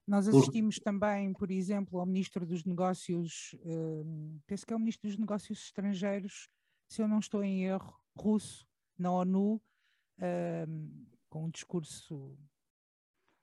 [0.07, 5.09] Nós assistimos também, por exemplo, ao Ministro dos Negócios, uh, penso que é o Ministro
[5.09, 6.49] dos Negócios Estrangeiros,
[6.87, 8.65] se eu não estou em erro, russo,
[8.97, 12.37] na ONU, uh, com um discurso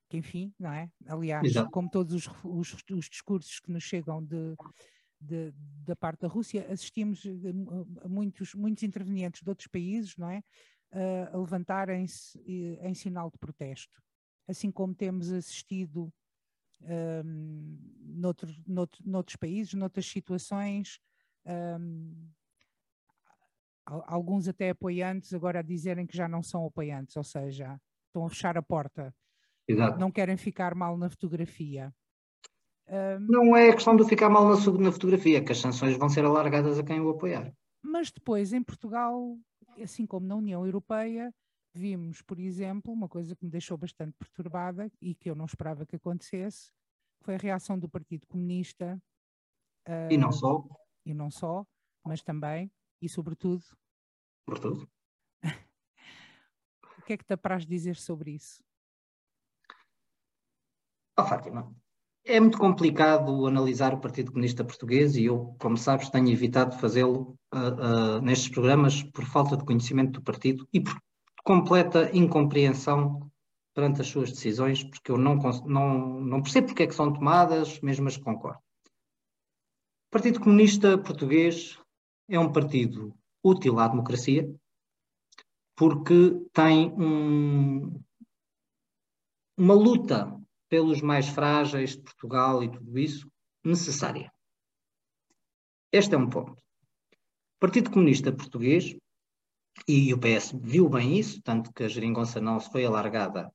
[0.08, 0.90] que, enfim, não é?
[1.06, 1.70] Aliás, Exato.
[1.70, 4.54] como todos os, os, os discursos que nos chegam de,
[5.20, 5.52] de,
[5.84, 7.22] da parte da Rússia, assistimos
[8.02, 10.42] a muitos, muitos intervenientes de outros países, não é?
[11.32, 14.00] a levantarem-se em sinal de protesto.
[14.46, 16.12] Assim como temos assistido
[16.82, 21.00] um, noutro, noutro, noutros países, noutras situações,
[21.46, 22.30] um,
[23.84, 28.30] alguns até apoiantes agora a dizerem que já não são apoiantes, ou seja, estão a
[28.30, 29.14] fechar a porta,
[29.66, 29.98] Exato.
[29.98, 31.94] não querem ficar mal na fotografia.
[32.86, 36.08] Um, não é a questão de ficar mal na, na fotografia, que as sanções vão
[36.08, 37.52] ser alargadas a quem o apoiar.
[37.82, 39.38] Mas depois, em Portugal,
[39.82, 41.34] assim como na União Europeia,
[41.72, 45.86] vimos, por exemplo, uma coisa que me deixou bastante perturbada e que eu não esperava
[45.86, 46.70] que acontecesse,
[47.22, 49.00] foi a reação do Partido Comunista.
[49.88, 50.64] Uh, e não só.
[51.04, 51.66] E não só,
[52.04, 52.70] mas também,
[53.00, 53.64] e sobretudo.
[54.44, 54.88] Sobretudo.
[56.98, 58.62] o que é que te apraz dizer sobre isso?
[61.18, 61.74] Oh, Fátima,
[62.24, 67.36] é muito complicado analisar o Partido Comunista Português e eu, como sabes, tenho evitado fazê-lo
[67.54, 70.98] uh, uh, nestes programas por falta de conhecimento do partido e por
[71.44, 73.30] completa incompreensão
[73.74, 77.80] perante as suas decisões, porque eu não, não, não percebo porque é que são tomadas,
[77.80, 78.58] mesmo as que concordo.
[80.08, 81.78] O Partido Comunista Português
[82.28, 84.48] é um partido útil à democracia
[85.76, 88.00] porque tem um,
[89.58, 93.30] uma luta pelos mais frágeis de Portugal e tudo isso,
[93.64, 94.32] necessária.
[95.92, 96.52] Este é um ponto.
[96.52, 98.96] O Partido Comunista Português,
[99.88, 103.52] e o PS viu bem isso, tanto que a geringonça não se foi alargada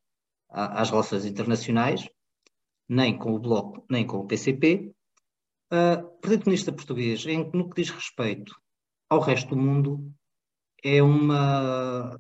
[0.49, 2.09] às relações internacionais,
[2.87, 4.91] nem com o Bloco, nem com o PCP.
[5.71, 8.55] Uh, o Partido Comunista Português, em, no que diz respeito
[9.07, 10.11] ao resto do mundo,
[10.83, 12.19] é uma,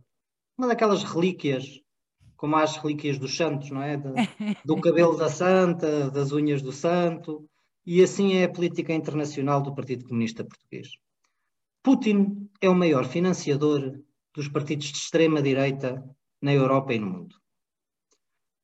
[0.57, 1.81] uma daquelas relíquias
[2.39, 3.97] como as relíquias dos santos, não é?
[3.97, 4.09] De,
[4.65, 7.45] do cabelo da santa, das unhas do santo,
[7.85, 10.87] e assim é a política internacional do Partido Comunista Português.
[11.83, 13.99] Putin é o maior financiador
[14.33, 16.01] dos partidos de extrema-direita
[16.41, 17.35] na Europa e no mundo.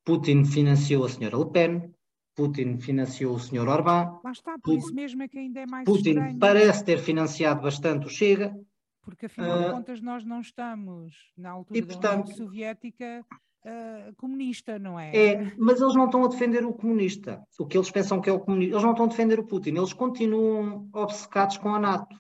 [0.06, 1.94] Putin financiou a senhora Le Pen,
[2.34, 4.20] Putin financiou o senhor Orbán.
[4.24, 6.40] Lá está, por Putin, isso mesmo é que ainda é mais Putin estranho.
[6.40, 8.56] parece ter financiado bastante o Chega.
[9.02, 13.26] Porque afinal uh, de contas nós não estamos na altura e, da portanto, União Soviética
[13.66, 15.16] uh, comunista, não é?
[15.16, 17.44] É, mas eles não estão a defender o comunista.
[17.60, 18.74] O que eles pensam que é o comunista.
[18.74, 19.76] Eles não estão a defender o Putin.
[19.76, 22.16] Eles continuam obcecados com a NATO.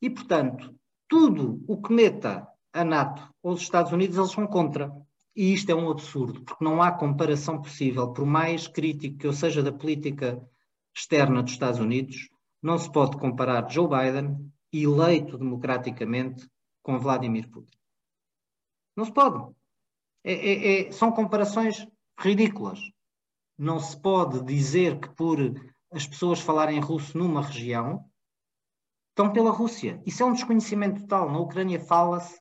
[0.00, 0.74] E, portanto,
[1.08, 4.92] tudo o que meta a NATO ou os Estados Unidos, eles são contra.
[5.34, 8.12] E isto é um absurdo, porque não há comparação possível.
[8.12, 10.42] Por mais crítico que eu seja da política
[10.94, 12.28] externa dos Estados Unidos,
[12.62, 16.48] não se pode comparar Joe Biden, eleito democraticamente,
[16.82, 17.76] com Vladimir Putin.
[18.96, 19.54] Não se pode.
[20.28, 21.86] É, é, é, são comparações
[22.18, 22.80] ridículas.
[23.56, 25.38] Não se pode dizer que por
[25.92, 28.04] as pessoas falarem russo numa região
[29.10, 30.02] estão pela Rússia.
[30.04, 31.30] Isso é um desconhecimento total.
[31.30, 32.40] Na Ucrânia fala-se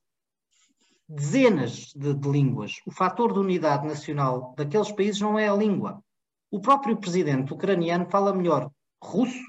[1.07, 2.81] dezenas de, de, línguas.
[2.87, 6.03] O fator de unidade nacional daqueles países não é a língua.
[6.49, 9.43] O próprio presidente ucraniano fala melhor russo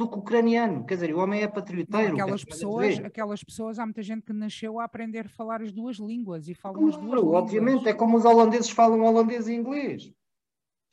[0.00, 0.86] do que ucraniano.
[0.86, 2.14] Quer dizer, o homem é patrioteiro.
[2.14, 5.98] Aquelas pessoas, aquelas pessoas, há muita gente que nasceu a aprender a falar as duas
[5.98, 7.94] línguas e falam claro, as duas obviamente, línguas.
[7.94, 10.10] é como os holandeses falam holandês e inglês.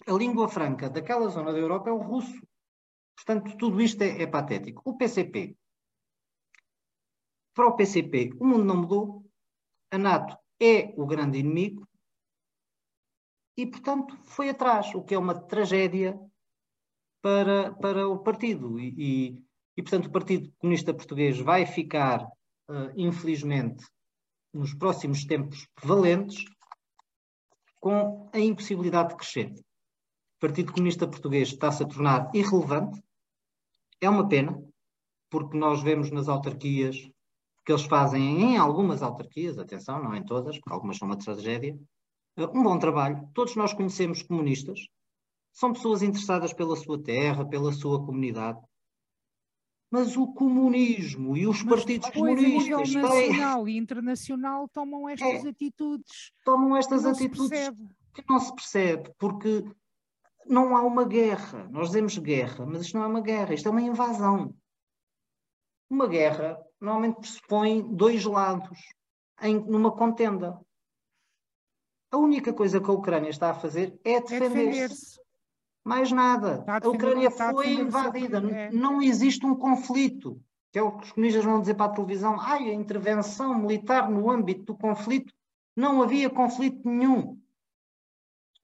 [0.05, 2.37] A língua franca daquela zona da Europa é o russo.
[3.15, 4.81] Portanto, tudo isto é, é patético.
[4.83, 5.55] O PCP.
[7.53, 9.25] Para o PCP, o mundo não mudou.
[9.89, 11.87] A NATO é o grande inimigo.
[13.55, 16.19] E, portanto, foi atrás, o que é uma tragédia
[17.21, 18.80] para, para o partido.
[18.80, 19.43] E, e,
[19.77, 22.23] e, portanto, o Partido Comunista Português vai ficar,
[22.69, 23.86] uh, infelizmente,
[24.53, 26.45] nos próximos tempos valentes,
[27.80, 29.51] com a impossibilidade de crescer.
[29.51, 33.01] O Partido Comunista Português está-se a tornar irrelevante.
[34.01, 34.62] É uma pena,
[35.30, 37.10] porque nós vemos nas autarquias
[37.65, 41.77] que eles fazem em algumas autarquias, atenção, não em todas, porque algumas são uma tragédia,
[42.38, 43.27] um bom trabalho.
[43.34, 44.88] Todos nós conhecemos comunistas,
[45.57, 48.59] são pessoas interessadas pela sua terra, pela sua comunidade.
[49.89, 52.53] Mas o comunismo e os Mas partidos comunistas.
[52.53, 53.73] A nível nacional têm...
[53.73, 56.31] e internacional tomam estas é, atitudes.
[56.45, 57.71] Tomam estas atitudes
[58.13, 59.65] que não se percebe, porque
[60.45, 61.67] não há uma guerra.
[61.71, 64.53] Nós dizemos guerra, mas isto não é uma guerra, isto é uma invasão.
[65.89, 68.77] Uma guerra normalmente pressupõe dois lados
[69.41, 70.59] em, numa contenda.
[72.11, 74.35] A única coisa que a Ucrânia está a fazer é defender-se.
[74.35, 75.26] É defender
[75.88, 76.63] Mais nada.
[76.67, 78.39] A, Ucrânia foi invadida.
[78.39, 78.71] É.
[78.71, 80.41] Não existe um conflito.
[80.71, 82.38] Que é o que os comunistas vão dizer para a televisão.
[82.39, 85.34] Ai, a intervenção militar no âmbito do conflito.
[85.76, 87.39] Não havia conflito nenhum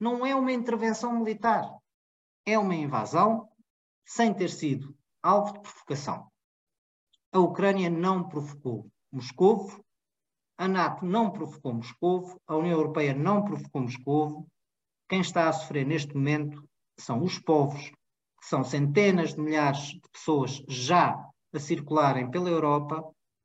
[0.04, 1.78] não é uma intervenção militar,
[2.46, 3.50] é uma invasão
[4.06, 6.30] sem ter sido alvo de provocação.
[7.32, 9.82] A Ucrânia não provocou Moscovo,
[10.58, 14.48] a NATO não provocou Moscovo, a União Europeia não provocou Moscovo.
[15.08, 20.02] Quem está a sofrer neste momento são os povos, que são centenas de milhares de
[20.12, 21.16] pessoas já
[21.54, 23.04] a circularem pela Europa,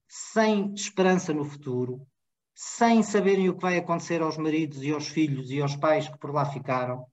[0.08, 2.06] sem esperança no futuro,
[2.54, 6.18] sem saberem o que vai acontecer aos maridos e aos filhos e aos pais que
[6.18, 7.06] por lá ficaram.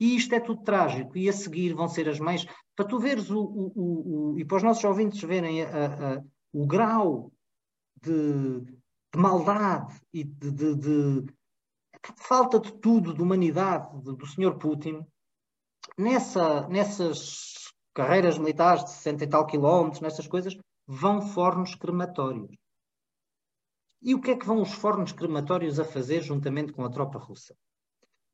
[0.00, 1.16] E isto é tudo trágico.
[1.16, 2.46] E a seguir vão ser as mães.
[2.74, 5.68] Para tu veres o, o, o e para os nossos ouvintes verem a,
[6.16, 7.32] a, o grau
[8.02, 11.26] de, de, maldade e de, de, de,
[12.16, 14.58] falta de tudo, de humanidade do Sr.
[14.58, 15.06] Putin,
[15.98, 22.56] nessa, nessas carreiras militares de 60 e tal quilómetros, nessas coisas, vão fornos crematórios.
[24.02, 27.18] E o que é que vão os fornos crematórios a fazer juntamente com a tropa
[27.18, 27.56] russa?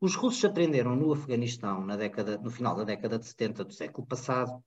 [0.01, 4.07] Os russos aprenderam no Afeganistão, na década, no final da década de 70 do século
[4.07, 4.63] passado,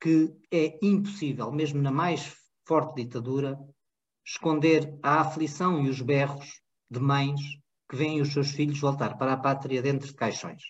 [0.00, 3.58] que é impossível, mesmo na mais forte ditadura,
[4.24, 7.40] esconder a aflição e os berros de mães
[7.88, 10.62] que veem os seus filhos voltar para a pátria dentro de caixões.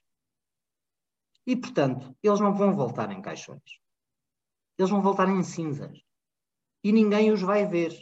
[1.47, 3.81] E, portanto, eles não vão voltar em caixões.
[4.79, 6.03] Eles vão voltar em cinzas.
[6.83, 7.93] E ninguém os vai ver.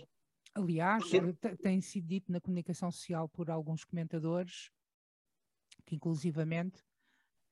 [0.55, 1.57] Aliás, Porque...
[1.57, 4.71] tem sido dito na comunicação social por alguns comentadores
[5.87, 6.83] que, inclusivamente,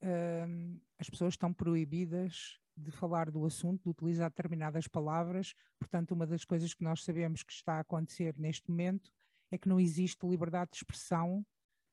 [0.03, 5.55] hum, as pessoas estão proibidas de falar do assunto, de utilizar determinadas palavras.
[5.79, 9.11] Portanto, uma das coisas que nós sabemos que está a acontecer neste momento
[9.51, 11.45] é que não existe liberdade de expressão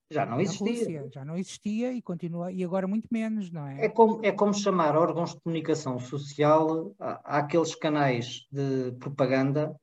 [0.10, 1.02] já não existia.
[1.02, 1.10] Rússia.
[1.14, 3.86] Já não existia e continua, e agora muito menos, não é?
[3.86, 9.76] É como, é como chamar órgãos de comunicação social àqueles canais de propaganda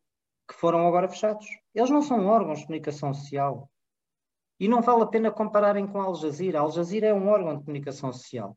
[0.49, 1.47] que foram agora fechados.
[1.75, 3.71] Eles não são órgãos de comunicação social.
[4.59, 6.61] E não vale a pena compararem com a Al Jazeera.
[6.61, 8.57] A Al Jazeera é um órgão de comunicação social.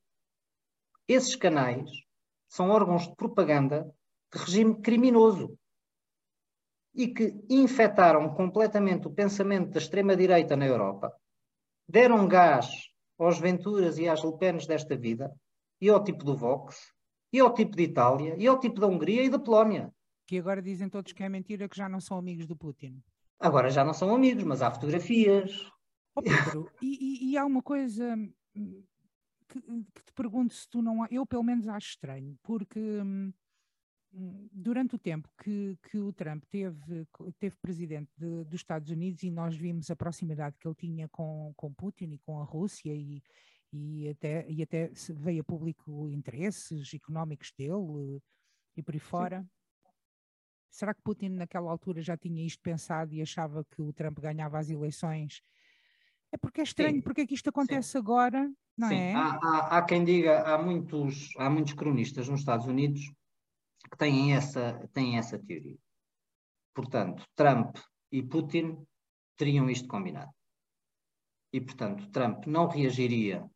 [1.07, 1.89] Esses canais
[2.47, 3.91] são órgãos de propaganda
[4.31, 5.57] de regime criminoso
[6.93, 11.13] e que infectaram completamente o pensamento da extrema-direita na Europa,
[11.87, 12.67] deram gás
[13.17, 15.31] aos Venturas e às Le Pens desta vida,
[15.81, 16.93] e ao tipo do Vox,
[17.31, 19.91] e ao tipo de Itália, e ao tipo da Hungria e da Polónia
[20.27, 23.01] que agora dizem todos que é mentira, que já não são amigos do Putin.
[23.39, 25.71] Agora já não são amigos, mas há fotografias.
[26.13, 28.15] Oh, Pedro, e, e, e, há uma coisa
[28.53, 31.07] que, que, te pergunto se tu não.
[31.09, 33.31] Eu, pelo menos, acho estranho, porque hum,
[34.11, 37.07] durante o tempo que, que o Trump teve,
[37.39, 41.53] teve presidente de, dos Estados Unidos e nós vimos a proximidade que ele tinha com,
[41.55, 43.21] com Putin e com a Rússia e,
[43.71, 48.21] e, até, e até veio a público interesses económicos dele
[48.75, 49.41] e por aí fora.
[49.41, 49.49] Sim.
[50.69, 54.59] Será que Putin naquela altura já tinha isto pensado e achava que o Trump ganhava
[54.59, 55.41] as eleições?
[56.31, 57.01] É porque é estranho, Sim.
[57.01, 57.97] porque é que isto acontece Sim.
[57.97, 58.95] agora, não Sim.
[58.95, 59.13] é?
[59.13, 63.11] Há, há, há, quem diga, há muitos, há muitos cronistas nos Estados Unidos
[63.89, 65.77] que têm essa, têm essa teoria.
[66.73, 67.77] Portanto, Trump
[68.11, 68.85] e Putin
[69.35, 70.31] teriam isto combinado.
[71.53, 73.49] E, portanto, Trump não reagiria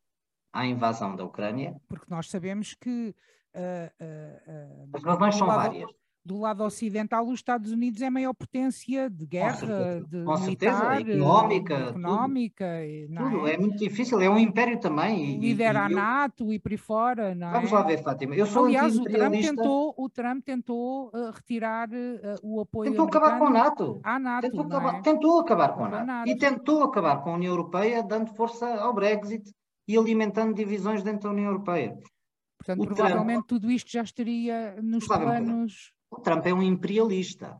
[0.54, 1.80] à invasão da Ucrânia.
[1.88, 3.16] Porque nós sabemos que.
[3.54, 5.92] Uh, uh, uh, As razões são várias
[6.24, 10.98] do lado ocidental, os Estados Unidos é a maior potência de guerra, de Com militar,
[10.98, 12.66] certeza, económica, económica
[13.08, 13.48] tudo, tudo.
[13.48, 13.54] É?
[13.54, 13.58] é?
[13.58, 15.40] muito difícil, é um império também.
[15.40, 17.76] Lidera a NATO e por aí fora, não Vamos é?
[17.76, 18.36] lá ver, Fátima.
[18.36, 23.08] Eu sou Aliás, o Trump tentou, o Trump tentou uh, retirar uh, o apoio Tentou
[23.08, 24.00] acabar com a NATO.
[24.04, 25.02] À NATO tentou, acabar, é?
[25.02, 26.06] tentou acabar com a NATO.
[26.06, 26.30] NATO.
[26.30, 29.52] E tentou acabar com a União Europeia, dando força ao Brexit
[29.88, 31.98] e alimentando divisões dentro da União Europeia.
[32.60, 37.60] Portanto, o provavelmente Trump, tudo isto já estaria nos planos o Trump é um imperialista.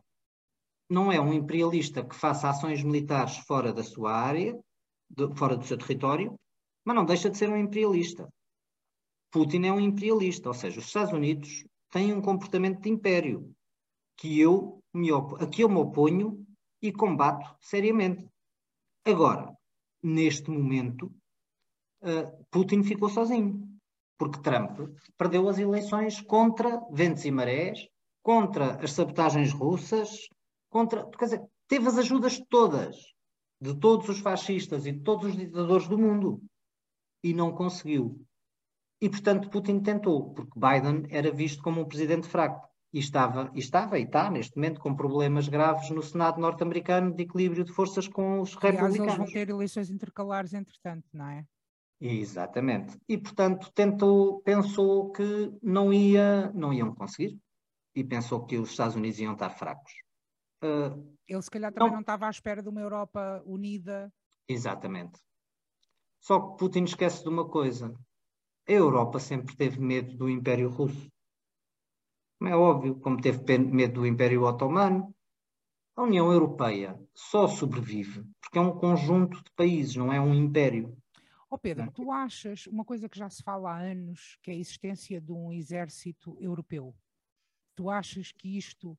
[0.88, 4.60] Não é um imperialista que faça ações militares fora da sua área,
[5.10, 6.38] de, fora do seu território,
[6.84, 8.28] mas não deixa de ser um imperialista.
[9.30, 13.50] Putin é um imperialista, ou seja, os Estados Unidos têm um comportamento de império
[14.18, 16.46] que eu me a que eu me oponho
[16.82, 18.28] e combato seriamente.
[19.06, 19.56] Agora,
[20.02, 21.06] neste momento,
[22.02, 23.66] uh, Putin ficou sozinho,
[24.18, 24.78] porque Trump
[25.16, 27.88] perdeu as eleições contra ventos e marés,
[28.22, 30.28] contra as sabotagens russas,
[30.70, 32.96] contra, quer dizer, teve as ajudas todas,
[33.60, 36.42] de todos os fascistas e de todos os ditadores do mundo,
[37.22, 38.24] e não conseguiu.
[39.00, 42.70] E, portanto, Putin tentou, porque Biden era visto como um presidente fraco.
[42.94, 47.22] E estava, e estava e está, neste momento, com problemas graves no Senado norte-americano de
[47.22, 48.96] equilíbrio de forças com os Aliás, republicanos.
[48.98, 51.44] eles vão ter eleições intercalares, entretanto, não é?
[51.98, 52.98] Exatamente.
[53.08, 57.38] E, portanto, tentou, pensou que não, ia, não iam conseguir
[57.94, 59.92] e pensou que os Estados Unidos iam estar fracos.
[60.62, 64.12] Uh, Ele se calhar também não, não estava à espera de uma Europa unida.
[64.48, 65.20] Exatamente.
[66.20, 67.94] Só que Putin esquece de uma coisa.
[68.68, 71.10] A Europa sempre teve medo do Império Russo.
[72.40, 75.14] É óbvio, como teve medo do Império Otomano.
[75.94, 80.96] A União Europeia só sobrevive porque é um conjunto de países, não é um império.
[81.50, 84.56] Oh Pedro, tu achas uma coisa que já se fala há anos, que é a
[84.56, 86.94] existência de um exército europeu?
[87.74, 88.92] Tu achas que isto,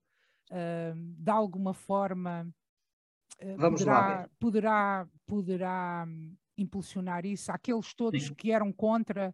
[0.52, 2.48] uh, de alguma forma,
[3.42, 7.52] uh, poderá, poderá, poderá um, impulsionar isso?
[7.52, 8.34] Aqueles todos Sim.
[8.34, 9.34] que eram contra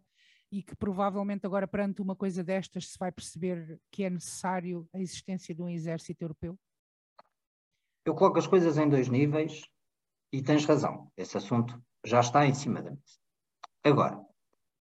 [0.52, 4.98] e que provavelmente agora perante uma coisa destas se vai perceber que é necessário a
[4.98, 6.58] existência de um exército europeu?
[8.04, 9.62] Eu coloco as coisas em dois níveis
[10.32, 11.10] e tens razão.
[11.16, 13.20] Esse assunto já está em cima da mesa.
[13.84, 14.20] Agora,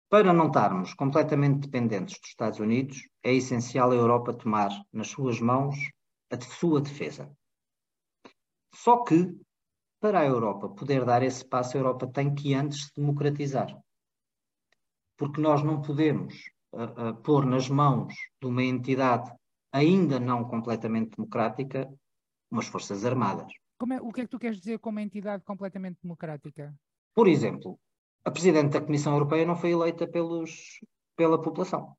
[0.09, 5.41] para não estarmos completamente dependentes dos Estados Unidos, é essencial a Europa tomar nas suas
[5.41, 5.77] mãos
[6.31, 7.31] a sua defesa.
[8.75, 9.35] Só que,
[10.01, 13.77] para a Europa poder dar esse passo, a Europa tem que antes se democratizar.
[15.17, 16.35] Porque nós não podemos
[16.73, 19.33] uh, uh, pôr nas mãos de uma entidade
[19.73, 21.93] ainda não completamente democrática
[22.51, 23.53] umas forças armadas.
[23.93, 26.75] É, o que é que tu queres dizer com uma entidade completamente democrática?
[27.15, 27.79] Por exemplo,
[28.27, 30.81] a Presidente da Comissão Europeia não foi eleita pelos,
[31.17, 31.97] pela população.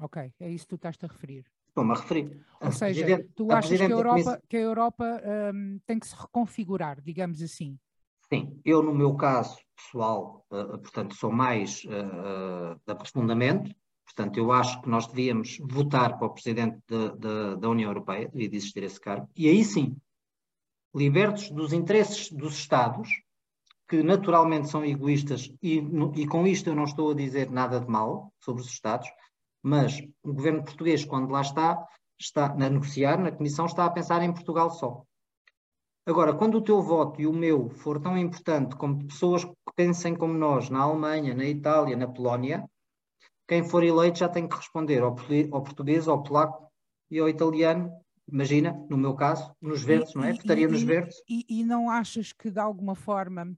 [0.00, 1.46] Ok, é isso que tu estás a referir.
[1.68, 2.44] Estou-me a referir.
[2.60, 4.40] Ou a seja, tu achas que a Europa, Comissão...
[4.48, 5.22] que a Europa
[5.54, 7.78] um, tem que se reconfigurar, digamos assim?
[8.32, 13.72] Sim, eu no meu caso pessoal, uh, portanto, sou mais uh, de aprofundamento,
[14.04, 18.28] portanto, eu acho que nós devíamos votar para o Presidente de, de, da União Europeia,
[18.28, 19.96] devia de existir esse cargo, e aí sim,
[20.92, 23.08] libertos dos interesses dos Estados,
[23.88, 25.78] que naturalmente são egoístas, e,
[26.16, 29.08] e com isto eu não estou a dizer nada de mal sobre os Estados,
[29.62, 31.86] mas o governo português, quando lá está,
[32.18, 35.02] está a negociar, na Comissão, está a pensar em Portugal só.
[36.04, 40.14] Agora, quando o teu voto e o meu for tão importante como pessoas que pensem
[40.14, 42.64] como nós, na Alemanha, na Itália, na Polónia,
[43.48, 45.16] quem for eleito já tem que responder ao,
[45.52, 46.70] ao português, ao polaco
[47.10, 47.90] e ao italiano
[48.28, 50.32] imagina, no meu caso, nos verdes, e, não é?
[50.32, 51.16] Votaria nos verdes.
[51.28, 53.56] E, e, não achas que de alguma forma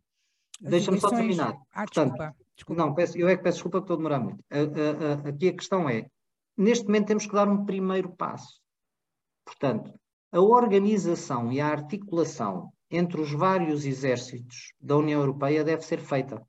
[0.61, 1.57] Deixa-me só terminar.
[1.73, 2.83] Ah, Portanto, desculpa.
[2.83, 4.45] Não, peço, eu é que peço desculpa porque estou a demorar muito.
[5.29, 6.11] aqui a questão é,
[6.57, 8.61] neste momento temos que dar um primeiro passo.
[9.45, 9.93] Portanto,
[10.33, 16.43] a organização e a articulação entre os vários exércitos da União Europeia deve ser feita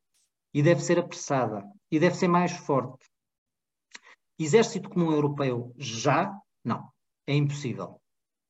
[0.53, 3.10] e deve ser apressada e deve ser mais forte.
[4.38, 6.34] Exército comum europeu já?
[6.64, 6.89] Não,
[7.28, 8.01] é impossível.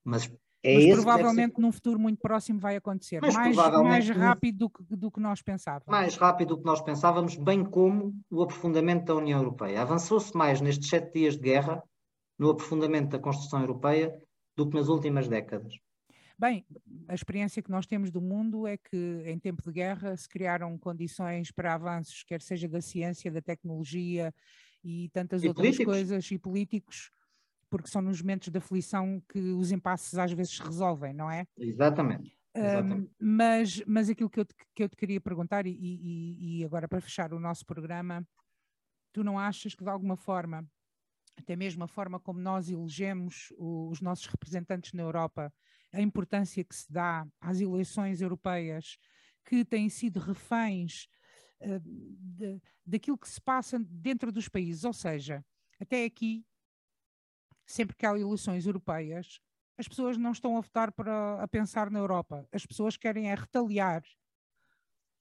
[0.03, 0.31] Mas
[0.63, 1.61] é Mas provavelmente ser...
[1.61, 3.19] num futuro muito próximo vai acontecer.
[3.21, 5.87] Mas mais, mais rápido do que, do que nós pensávamos.
[5.87, 9.81] Mais rápido do que nós pensávamos, bem como o aprofundamento da União Europeia.
[9.81, 11.81] Avançou-se mais nestes sete dias de guerra,
[12.37, 14.13] no aprofundamento da construção europeia,
[14.55, 15.73] do que nas últimas décadas.
[16.37, 16.65] Bem,
[17.09, 20.77] a experiência que nós temos do mundo é que em tempo de guerra se criaram
[20.77, 24.33] condições para avanços, quer seja da ciência, da tecnologia
[24.81, 25.93] e tantas e outras políticos.
[25.93, 27.11] coisas, e políticos,
[27.69, 31.45] porque são nos momentos de aflição que os impasses às vezes se resolvem, não é?
[31.57, 32.35] Exatamente.
[32.55, 36.65] Um, mas, mas aquilo que eu, te, que eu te queria perguntar, e, e, e
[36.65, 38.27] agora para fechar o nosso programa,
[39.13, 40.67] tu não achas que de alguma forma
[41.39, 45.51] até mesmo a forma como nós elegemos os nossos representantes na Europa,
[45.91, 48.97] a importância que se dá às eleições europeias,
[49.45, 51.07] que têm sido reféns
[51.61, 54.83] uh, de, daquilo que se passa dentro dos países.
[54.83, 55.43] Ou seja,
[55.79, 56.45] até aqui,
[57.69, 59.39] sempre que há eleições europeias,
[59.77, 62.47] as pessoas não estão a votar para a pensar na Europa.
[62.51, 64.03] As pessoas querem é retaliar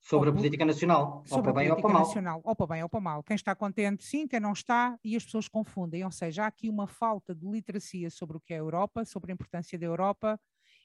[0.01, 2.07] Sobre a política nacional, ou para bem ou para mal.
[2.07, 3.21] Nacional, ou para bem ou para mal.
[3.21, 6.05] Quem está contente, sim, quem não está, e as pessoas confundem.
[6.05, 9.31] Ou seja, há aqui uma falta de literacia sobre o que é a Europa, sobre
[9.31, 10.39] a importância da Europa,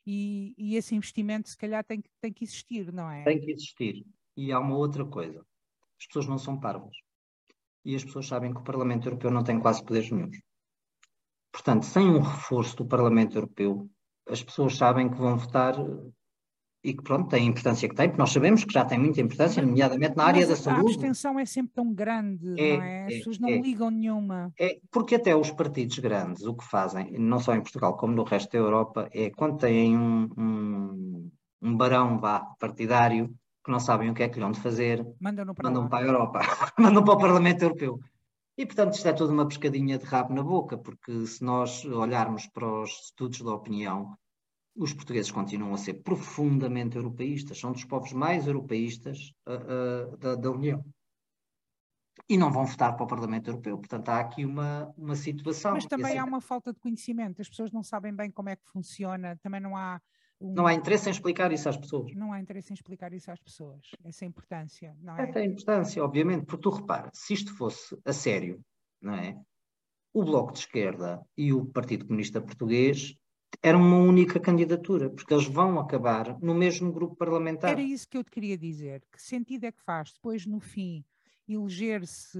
[0.04, 3.22] e, e esse investimento, se calhar, tem, tem que existir, não é?
[3.22, 4.04] Tem que existir.
[4.36, 5.46] E há uma outra coisa:
[5.98, 6.96] as pessoas não são parvas.
[7.84, 10.30] E as pessoas sabem que o Parlamento Europeu não tem quase poderes nenhum.
[11.55, 13.88] Portanto, sem um reforço do Parlamento Europeu,
[14.28, 15.76] as pessoas sabem que vão votar
[16.82, 19.20] e que pronto, tem a importância que tem, porque nós sabemos que já tem muita
[19.20, 20.80] importância, nomeadamente na área da saúde.
[20.80, 23.05] A abstenção é sempre tão grande, é, não é?
[23.05, 24.52] As é, pessoas não é, ligam nenhuma.
[24.59, 28.24] É, porque até os partidos grandes o que fazem, não só em Portugal como no
[28.24, 31.30] resto da Europa, é quando têm um, um,
[31.62, 33.32] um barão vá, partidário
[33.64, 36.05] que não sabem o que é que lhe vão de fazer, mandam para, mandam para
[36.05, 36.40] a Europa,
[36.78, 38.00] mandam para o Parlamento Europeu.
[38.57, 42.46] E, portanto, isto é tudo uma pescadinha de rabo na boca, porque se nós olharmos
[42.46, 44.16] para os estudos da opinião,
[44.76, 50.34] os portugueses continuam a ser profundamente europeístas, são dos povos mais europeístas uh, uh, da,
[50.36, 50.84] da, União.
[52.28, 53.76] E não vão votar para o Parlamento Europeu.
[53.76, 55.72] Portanto, há aqui uma, uma situação.
[55.74, 58.64] Mas também há uma falta de conhecimento, as pessoas não sabem bem como é que
[58.66, 60.00] funciona, também não há.
[60.41, 62.12] Não há interesse em explicar isso às pessoas.
[62.14, 65.22] Não há interesse em explicar isso às pessoas, essa importância, não é?
[65.22, 68.61] É, tem importância, obviamente, porque tu repara, se isto fosse a sério,
[69.01, 69.39] não é?
[70.12, 73.16] O Bloco de Esquerda e o Partido Comunista Português
[73.62, 77.70] era uma única candidatura, porque eles vão acabar no mesmo grupo parlamentar.
[77.70, 79.03] Era isso que eu te queria dizer.
[79.11, 81.05] Que sentido é que faz depois, no fim,
[81.49, 82.39] eleger-se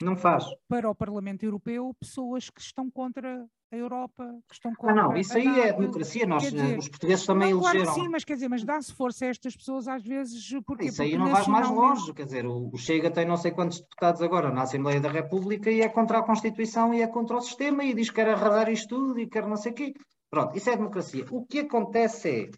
[0.00, 0.44] não faz.
[0.68, 4.92] para o Parlamento Europeu pessoas que estão contra a Europa, que estão contra.
[4.92, 6.26] Ah, não, isso aí é democracia.
[6.26, 7.84] Nós, dizer, os portugueses também não, elegeram.
[7.84, 10.86] Claro sim, mas quer dizer, mas dá-se força a estas pessoas às vezes porque.
[10.86, 13.80] Isso aí não vais mais longe, quer dizer, o, o Chega tem não sei quantos
[13.80, 17.40] deputados agora na Assembleia da República e é contra a Constituição e é contra o
[17.40, 19.94] sistema e diz que quer arrasar isto tudo e quer não sei o quê.
[20.30, 21.26] Pronto, isso é democracia.
[21.30, 22.50] O que acontece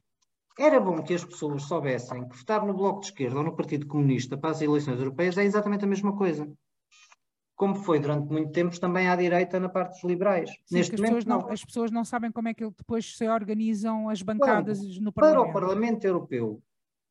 [0.58, 3.56] é, era bom que as pessoas soubessem que votar no Bloco de Esquerda ou no
[3.56, 6.48] Partido Comunista para as eleições europeias é exatamente a mesma coisa.
[7.60, 10.48] Como foi durante muito tempo também à direita na parte dos liberais.
[10.64, 13.28] Sim, Neste momento, pessoas não, não, as pessoas não sabem como é que depois se
[13.28, 15.42] organizam as bancadas no Parlamento.
[15.42, 16.62] Para o Parlamento Europeu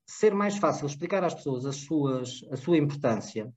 [0.08, 3.54] ser mais fácil explicar às pessoas as suas, a sua importância,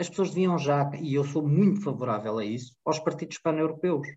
[0.00, 4.08] as pessoas deviam já, e eu sou muito favorável a isso, aos partidos pan-europeus.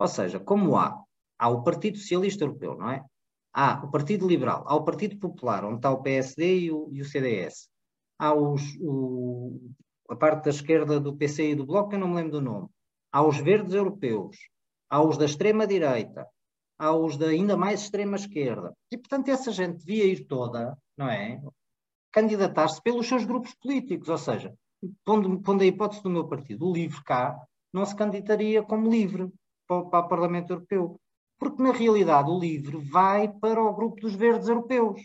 [0.00, 1.00] Ou seja, como há
[1.40, 3.02] Há o Partido Socialista Europeu, não é?
[3.50, 7.00] Há o Partido Liberal, há o Partido Popular, onde está o PSD e o, e
[7.00, 7.66] o CDS.
[8.18, 9.58] Há os, o,
[10.10, 12.40] a parte da esquerda do PC e do Bloco, que eu não me lembro do
[12.40, 12.68] nome.
[13.12, 14.36] Há os verdes europeus,
[14.88, 16.26] há os da extrema-direita,
[16.78, 18.74] há os da ainda mais extrema-esquerda.
[18.90, 21.40] E, portanto, essa gente devia ir toda, não é?
[22.12, 24.52] Candidatar-se pelos seus grupos políticos, ou seja,
[25.04, 27.40] pondo, pondo a hipótese do meu partido, o LIVRE cá,
[27.72, 29.30] não se candidataria como LIVRE
[29.66, 31.00] para, para o Parlamento Europeu
[31.40, 35.00] porque na realidade o LIVRE vai para o grupo dos verdes europeus.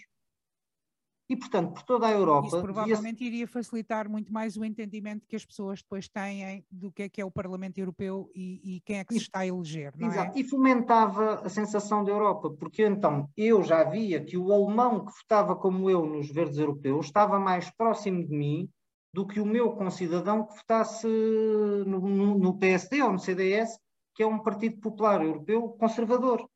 [1.27, 2.47] E, portanto, por toda a Europa.
[2.47, 7.03] Isso provavelmente iria facilitar muito mais o entendimento que as pessoas depois têm do que
[7.03, 9.91] é que é o Parlamento Europeu e, e quem é que se está a eleger.
[9.97, 10.11] Não é?
[10.11, 10.37] Exato.
[10.37, 10.41] É?
[10.41, 15.11] E fomentava a sensação da Europa, porque então eu já via que o alemão que
[15.13, 18.69] votava como eu nos verdes europeus estava mais próximo de mim
[19.11, 23.79] do que o meu concidadão que votasse no, no, no PSD ou no CDS
[24.15, 26.49] que é um Partido Popular Europeu conservador.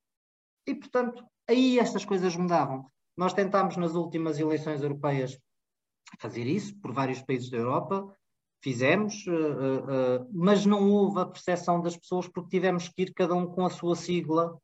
[0.66, 2.86] E, portanto, aí estas coisas mudavam.
[3.20, 5.38] Nós tentámos nas últimas eleições europeias
[6.20, 8.16] fazer isso por vários países da Europa,
[8.64, 13.36] fizemos, uh, uh, mas não houve a percepção das pessoas porque tivemos que ir cada
[13.36, 14.58] um com a sua sigla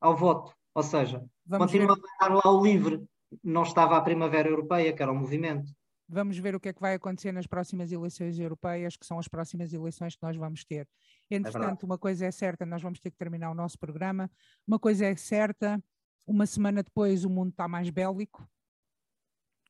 [0.00, 0.52] ao voto.
[0.74, 2.02] Ou seja, Vamos continua ver.
[2.02, 3.06] a estar lá o livre.
[3.44, 5.70] Não estava a Primavera Europeia, que era o movimento.
[6.08, 9.28] Vamos ver o que é que vai acontecer nas próximas eleições europeias, que são as
[9.28, 10.88] próximas eleições que nós vamos ter.
[11.30, 14.28] É Entretanto, é uma coisa é certa, nós vamos ter que terminar o nosso programa.
[14.66, 15.80] Uma coisa é certa,
[16.26, 18.48] uma semana depois o mundo está mais bélico.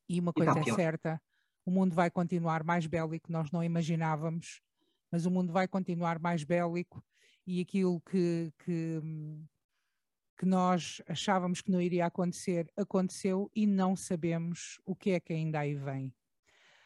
[0.08, 1.20] E uma coisa e é certa,
[1.64, 4.62] o mundo vai continuar mais bélico, nós não imaginávamos,
[5.10, 7.04] mas o mundo vai continuar mais bélico
[7.44, 9.00] e aquilo que, que,
[10.38, 15.32] que nós achávamos que não iria acontecer, aconteceu e não sabemos o que é que
[15.32, 16.14] ainda aí vem.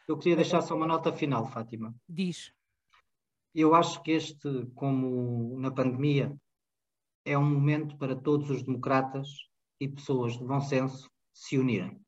[0.08, 1.94] Eu queria deixar só uma nota final, Fátima.
[2.08, 2.52] Diz.
[3.54, 6.34] Eu acho que este, como na pandemia,
[7.24, 9.49] é um momento para todos os democratas
[9.80, 11.98] e pessoas de bom senso se unirem.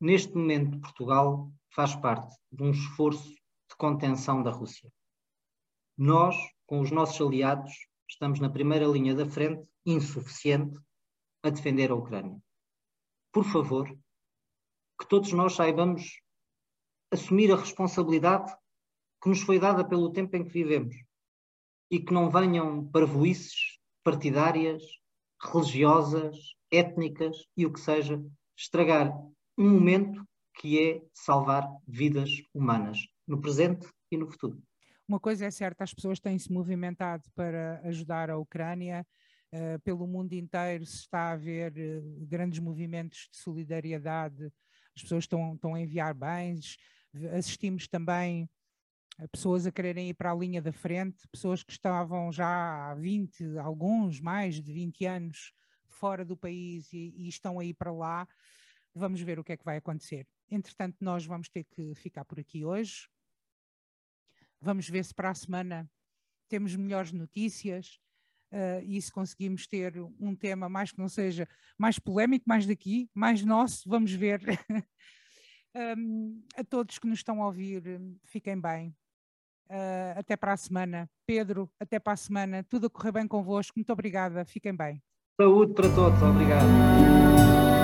[0.00, 4.92] Neste momento, Portugal faz parte de um esforço de contenção da Rússia.
[5.96, 7.72] Nós, com os nossos aliados,
[8.08, 10.78] estamos na primeira linha da frente, insuficiente,
[11.42, 12.40] a defender a Ucrânia.
[13.32, 13.88] Por favor,
[15.00, 16.20] que todos nós saibamos
[17.10, 18.54] assumir a responsabilidade
[19.22, 20.94] que nos foi dada pelo tempo em que vivemos
[21.90, 24.82] e que não venham parvoices partidárias,
[25.40, 26.36] religiosas,
[26.70, 28.22] étnicas e o que seja,
[28.56, 29.12] estragar
[29.56, 34.60] um momento que é salvar vidas humanas, no presente e no futuro.
[35.06, 39.06] Uma coisa é certa, as pessoas têm se movimentado para ajudar a Ucrânia.
[39.50, 44.52] Uh, pelo mundo inteiro se está a ver uh, grandes movimentos de solidariedade,
[44.94, 46.76] as pessoas estão, estão a enviar bens.
[47.32, 48.46] Assistimos também
[49.26, 53.58] pessoas a quererem ir para a linha da frente, pessoas que estavam já há 20,
[53.58, 55.52] alguns mais de 20 anos
[55.88, 58.28] fora do país e, e estão a ir para lá.
[58.94, 60.26] Vamos ver o que é que vai acontecer.
[60.50, 63.08] Entretanto, nós vamos ter que ficar por aqui hoje.
[64.60, 65.90] Vamos ver se para a semana
[66.48, 68.00] temos melhores notícias
[68.52, 73.10] uh, e se conseguimos ter um tema mais que não seja mais polémico, mais daqui,
[73.14, 73.88] mais nosso.
[73.88, 74.40] Vamos ver.
[75.96, 77.82] um, a todos que nos estão a ouvir,
[78.24, 78.96] fiquem bem.
[79.70, 81.08] Uh, até para a semana.
[81.26, 82.64] Pedro, até para a semana.
[82.64, 83.74] Tudo a correr bem convosco.
[83.76, 84.44] Muito obrigada.
[84.44, 85.02] Fiquem bem.
[85.40, 86.22] Saúde para todos.
[86.22, 87.77] Obrigado.